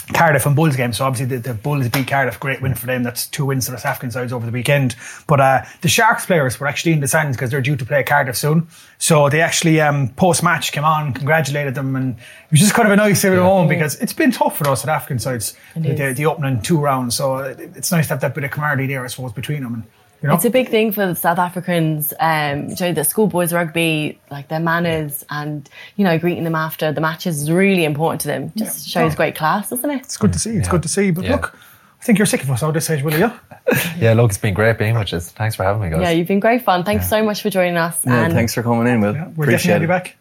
[0.00, 0.92] Cardiff and Bulls game.
[0.92, 3.02] So obviously the, the Bulls beat Cardiff, great win for them.
[3.02, 4.96] That's two wins to the South African sides over the weekend.
[5.26, 8.02] But uh, the Sharks players were actually in the stands because they're due to play
[8.02, 8.66] Cardiff soon.
[8.98, 12.86] So they actually um, post match came on, congratulated them, and it was just kind
[12.88, 15.54] of a nice every home because it's been tough for those South African sides.
[15.74, 18.86] The, the, opening two rounds, so it- it's nice to have that bit of camaraderie
[18.88, 19.74] there, I suppose, between them.
[19.74, 19.82] And
[20.22, 22.12] you know, It's a big thing for the South Africans.
[22.18, 27.00] Um, show that schoolboys rugby, like their manners and you know greeting them after the
[27.00, 28.52] matches is really important to them.
[28.56, 30.00] Just shows great class, doesn't it?
[30.02, 30.56] it's good to see.
[30.56, 31.10] It's good to see.
[31.10, 31.32] But Yeah.
[31.32, 31.56] look,
[32.00, 33.30] I think you're sick of us at this stage, will you?
[33.98, 35.20] yeah, look, it's been great being with you.
[35.20, 36.00] Thanks for having me, guys.
[36.02, 36.84] Yeah, you've been great fun.
[36.84, 38.04] Thanks so much for joining us.
[38.04, 39.12] Yeah, and thanks for coming in, Will.
[39.36, 39.88] We're Appreciate definitely it.
[39.88, 40.16] back.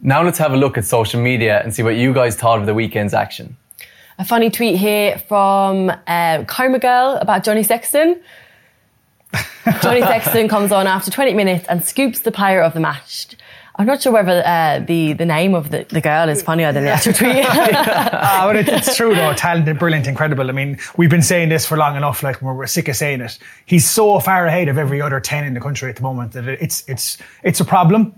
[0.00, 2.66] Now let's have a look at social media and see what you guys thought of
[2.66, 3.56] the weekend's action.
[4.18, 8.20] a funny tweet here from uh, Coma Girl about Johnny Sexton.
[9.82, 13.28] Johnny Sexton comes on after 20 minutes and scoops the player of the match.
[13.80, 16.82] I'm not sure whether uh, the, the name of the, the girl is funnier than
[16.82, 17.44] the actual tweet.
[18.20, 19.32] Ah, but it, it's true though.
[19.34, 20.48] Talented, brilliant, incredible.
[20.48, 22.24] I mean, we've been saying this for long enough.
[22.24, 23.38] Like we're, we're sick of saying it.
[23.66, 26.48] He's so far ahead of every other ten in the country at the moment that
[26.48, 28.12] it, it's it's it's a problem.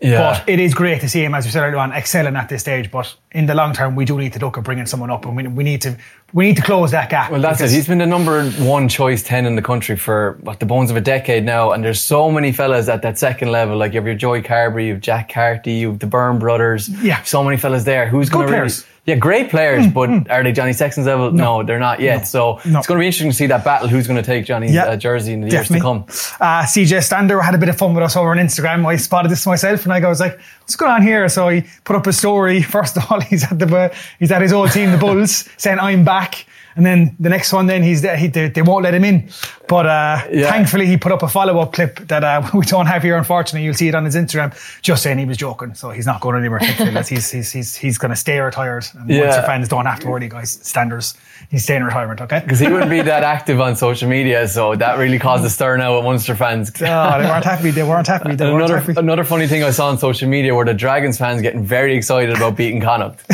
[0.00, 0.38] Yeah.
[0.38, 2.60] But it is great to see him, as we said earlier on, excelling at this
[2.60, 2.90] stage.
[2.90, 5.36] But in the long term, we do need to look at bringing someone up, and
[5.36, 5.96] we, we need to
[6.32, 7.30] we need to close that gap.
[7.30, 7.70] Well, that's it.
[7.70, 10.96] He's been the number one choice 10 in the country for, what, the bones of
[10.96, 11.72] a decade now.
[11.72, 13.78] And there's so many fellas at that second level.
[13.78, 16.90] Like, you have your Joey Carbery, you have Jack Carty, you have the Byrne brothers.
[17.02, 17.22] Yeah.
[17.22, 18.08] So many fellas there.
[18.08, 18.70] Who's going to really.
[19.08, 21.32] Yeah, great players, but are they Johnny Sexton's level?
[21.32, 22.26] No, they're not yet.
[22.26, 22.78] So No.
[22.78, 23.88] it's going to be interesting to see that battle.
[23.88, 26.04] Who's going to take Johnny's Yeah, uh, jersey in the years to come?
[26.38, 28.84] Uh, CJ Stander had a bit of fun with us over on Instagram.
[28.86, 31.96] I spotted this myself, and I was like, "What's going on here?" So he put
[31.96, 32.60] up a story.
[32.76, 36.04] First of all, he's at the he's at his old team, the Bulls, saying, "I'm
[36.04, 36.44] back."
[36.78, 39.28] And then the next one, then he's he, they, they won't let him in.
[39.66, 40.48] But uh, Yeah.
[40.50, 43.16] thankfully, he put up a follow up clip that uh, we don't have here.
[43.16, 45.74] Unfortunately, you'll see it on his Instagram, just saying he was joking.
[45.74, 46.60] So he's not going anywhere.
[46.60, 48.86] he's he's he's, he's going to stay retired.
[48.94, 49.24] And Yeah.
[49.24, 50.52] Munster fans don't have to worry, guys.
[50.62, 51.14] Standards.
[51.50, 52.20] he's staying in retirement.
[52.20, 52.38] Okay.
[52.40, 55.76] Because he wouldn't be that active on social media, so that really caused a stir
[55.78, 56.70] now with Munster fans.
[56.80, 57.70] Oh, they weren't happy.
[57.72, 58.34] They weren't happy.
[58.36, 58.94] They weren't another happy.
[58.96, 62.36] another funny thing I saw on social media were the Dragons fans getting very excited
[62.36, 63.20] about beating Connacht.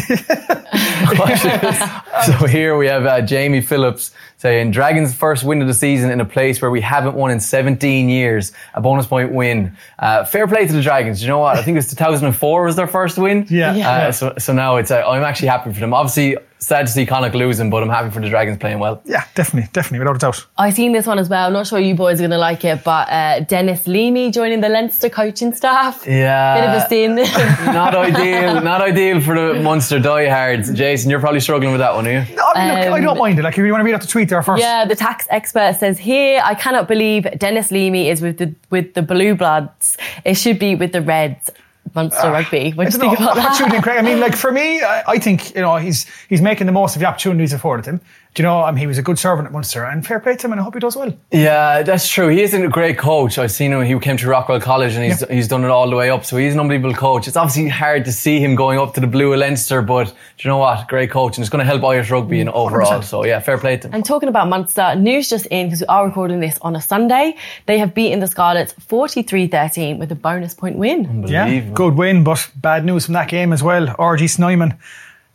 [2.27, 6.21] so here we have uh, Jamie Phillips saying Dragons' first win of the season in
[6.21, 8.53] a place where we haven't won in 17 years.
[8.75, 9.77] A bonus point win.
[9.99, 11.23] Uh, fair play to the Dragons.
[11.23, 11.57] You know what?
[11.57, 13.47] I think it was 2004 was their first win.
[13.49, 13.75] Yeah.
[13.75, 13.91] Yeah.
[13.91, 14.91] Uh, so, so now it's.
[14.91, 15.95] Uh, I'm actually happy for them.
[15.95, 16.37] Obviously,
[16.67, 19.01] sad to see Connacht losing, but I'm happy for the Dragons playing well.
[19.05, 20.47] Yeah, definitely, definitely, without a doubt.
[20.59, 21.47] I've seen this one as well.
[21.49, 24.61] I'm Not sure you boys are going to like it, but uh, Denis Leamy joining
[24.61, 26.05] the Leinster coaching staff.
[26.07, 26.55] Yeah.
[26.61, 27.15] Bit of a sin.
[27.75, 28.61] not ideal.
[28.61, 30.73] Not ideal for the Munster diehards.
[30.73, 32.35] Jason, you're probably struggling with that one, are you?
[32.35, 33.43] No, I mean, look, I Um, don't mind it.
[33.43, 34.61] Like, if you want to read out the tweet there first.
[34.63, 38.95] Yeah, the tax expert says here, I cannot believe Denis Leamy is with the with
[38.95, 39.97] the Blue Bloods.
[40.25, 41.51] It should be with the Reds.
[41.95, 42.73] Munster ah, Rugby.
[42.73, 43.47] What do you think about that?
[43.53, 43.99] Opportunity, Craig.
[43.99, 46.97] I mean, like for me, I, I think you know he's he's making the most
[46.97, 48.01] of the opportunities afforded him.
[48.35, 48.63] Do you know?
[48.63, 50.61] I mean, he was a good servant at Munster, and fair play to him, and
[50.61, 51.17] I hope he does well.
[51.31, 52.27] Yeah, that's true.
[52.29, 53.39] He isn't a great coach.
[53.39, 53.81] I've seen him.
[53.85, 56.25] He came to Rockwell College and he's he's done it all the way up.
[56.25, 57.29] So he's an unbelievable coach.
[57.29, 60.13] It's obviously hard to see him going up to the Blue of Leinster, but do
[60.41, 60.89] you know what?
[60.89, 63.01] Great coach, and it's going to help Irish rugby in overall.
[63.01, 63.05] 100%.
[63.05, 63.95] So yeah, fair play to him.
[63.95, 67.37] And talking about Munster, news just in because we are recording this on a Sunday.
[67.67, 68.73] They have beaten the Scarlets
[69.19, 71.05] 43-13 with a bonus point win.
[71.29, 71.75] Yeah, Unbelievable.
[71.75, 73.87] good win, but bad news from that game as well.
[73.87, 74.75] RG Snyman,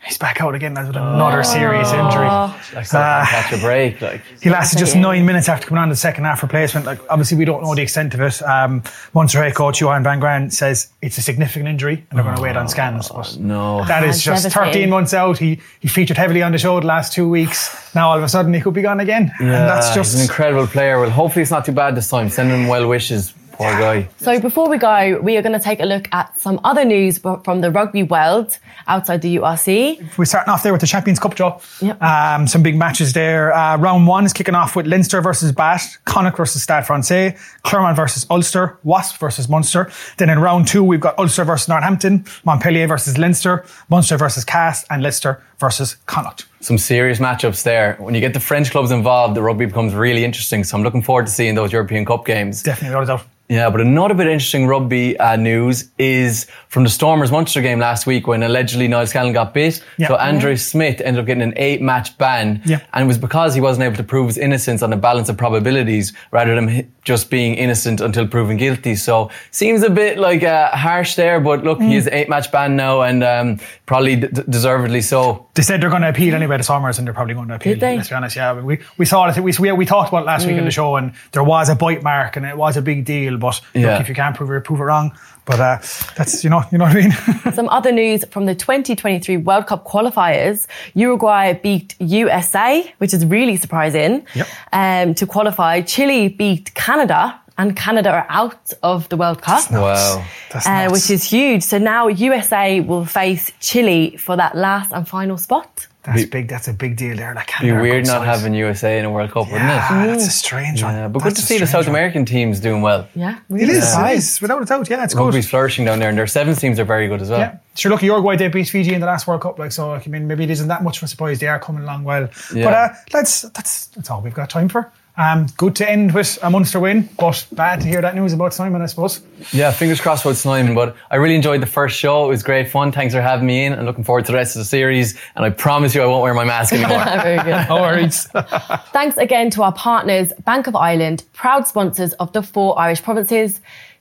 [0.06, 2.26] he's back out again with another serious injury.
[2.26, 4.02] Like, uh, catch a break.
[4.02, 6.86] Like He lasted just nine minutes after coming on the second half replacement.
[6.86, 8.42] Like obviously, we don't know the extent of it.
[8.44, 8.84] Um,
[9.14, 12.42] Munster head coach Johann van Graan says it's a significant injury, and they're going to
[12.42, 13.10] wait on scans.
[13.10, 13.84] But no.
[13.86, 15.38] that is just 13 months out.
[15.38, 17.76] He he featured heavily on the show the last two weeks.
[17.96, 20.22] Now all of a sudden he could be gone again, and that's he's just an
[20.22, 21.00] incredible player.
[21.00, 22.30] Well, hopefully it's not too bad this time.
[22.30, 23.34] Send him well wishes.
[23.60, 24.08] Poor guy.
[24.22, 27.18] So before we go, we are going to take a look at some other news
[27.18, 28.58] from the rugby world
[28.88, 30.18] outside the URC.
[30.18, 31.60] We're starting off there with the Champions Cup draw.
[31.82, 32.02] Yep.
[32.02, 33.54] Um, some big matches there.
[33.54, 37.98] Uh, round one is kicking off with Leinster versus Bath, Connacht versus Stade Francais, Clermont
[37.98, 39.92] versus Ulster, Wasp versus Munster.
[40.18, 44.88] Then in round two, we've got Ulster versus Northampton, Montpellier versus Leinster, Munster versus Castres,
[44.90, 46.46] and Leicester versus Connacht.
[46.62, 47.96] Some serious matchups there.
[48.00, 50.64] When you get the French clubs involved, the rugby becomes really interesting.
[50.64, 52.64] So I'm looking forward to seeing those European Cup games.
[52.64, 53.26] Definitely, a doubt.
[53.50, 57.80] Yeah, but another bit of interesting rugby uh, news is from the Stormers Munster game
[57.80, 59.84] last week when allegedly Niall Scannell got bit.
[59.98, 60.10] Yeah.
[60.10, 62.62] So Andre Smith ended up getting an eight match ban.
[62.64, 62.82] Yeah.
[62.94, 65.38] And it was because he wasn't able to prove his innocence on the balance of
[65.38, 68.96] probabilities rather than just being innocent until proven guilty.
[68.96, 72.14] So seems a bit like uh, harsh there, but look, he is Mm.
[72.18, 75.48] eight match ban now and um, probably d- d- deservedly so.
[75.56, 77.74] They said they're going to appeal anyway to Summers and they're probably going to appeal.
[77.74, 77.96] Did they?
[77.98, 78.36] Let's be honest.
[78.36, 79.38] Yeah, we we saw it.
[79.48, 80.60] We we, we talked about it last week Mm.
[80.60, 83.38] on the show, and there was a bite mark, and it was a big deal.
[83.38, 83.82] But Yeah.
[83.94, 85.12] look, if you can't prove it, prove it wrong.
[85.50, 85.78] But uh,
[86.16, 87.54] that's you know you know what I mean.
[87.60, 90.68] Some other news from the 2023 World Cup qualifiers.
[90.94, 94.48] Uruguay beat USA, which is really surprising, Yep.
[94.74, 95.82] um, to qualify.
[95.82, 99.70] Chile beat Canada, and Canada are out of the World Cup.
[99.70, 100.26] Wow.
[100.52, 100.94] That's uh, nuts.
[100.94, 101.62] which is huge.
[101.62, 105.88] So now USA will face Chile for that last and final spot.
[106.04, 106.48] That's big.
[106.48, 107.36] That's a big deal there.
[107.36, 109.76] Like, Be weird not having USA in a World Cup, wouldn't it?
[109.76, 110.96] Yeah, that's a strange one.
[110.96, 111.96] Yeah, but good to see the South one.
[111.96, 113.08] American teams doing well.
[113.14, 113.80] Yeah, It really is.
[113.80, 114.30] It surprised.
[114.30, 114.90] is without a doubt.
[114.90, 115.26] Yeah, it's good.
[115.26, 117.40] Rugby's flourishing down there, and their sevens teams are very good as well.
[117.42, 117.92] Yeah, sure.
[117.92, 119.60] Look, Uruguay they beat Fiji in the last World Cup.
[119.60, 121.40] Like, so I mean, maybe it isn't that much of a surprise.
[121.40, 122.30] They are coming along well.
[122.56, 122.64] Yeah.
[122.64, 124.92] But uh, that's that's that's all we've got time for.
[125.20, 128.54] Um, good to end with a Munster win, but bad to hear that news about
[128.54, 129.22] Snyman, I suppose.
[129.52, 130.74] Yeah, fingers crossed about Snyman.
[130.74, 132.24] But I really enjoyed the first show.
[132.24, 132.94] It was great fun.
[132.94, 135.20] Thanks for having me in, and looking forward to the rest of the series.
[135.36, 137.04] And I promise you, I won't wear my mask anymore.
[137.22, 137.68] Very good.
[137.68, 138.28] No worries.
[138.94, 143.60] Thanks again to our partners, Bank of Ireland, proud sponsors of the four Irish provinces.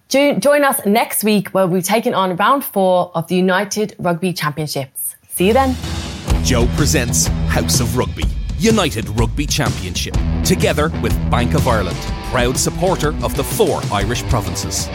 [0.09, 5.16] Join us next week where we're taking on round four of the United Rugby Championships.
[5.31, 5.75] See you then.
[6.45, 8.23] Joe presents House of Rugby,
[8.59, 11.97] United Rugby Championship, together with Bank of Ireland,
[12.31, 14.89] proud supporter of the four Irish provinces.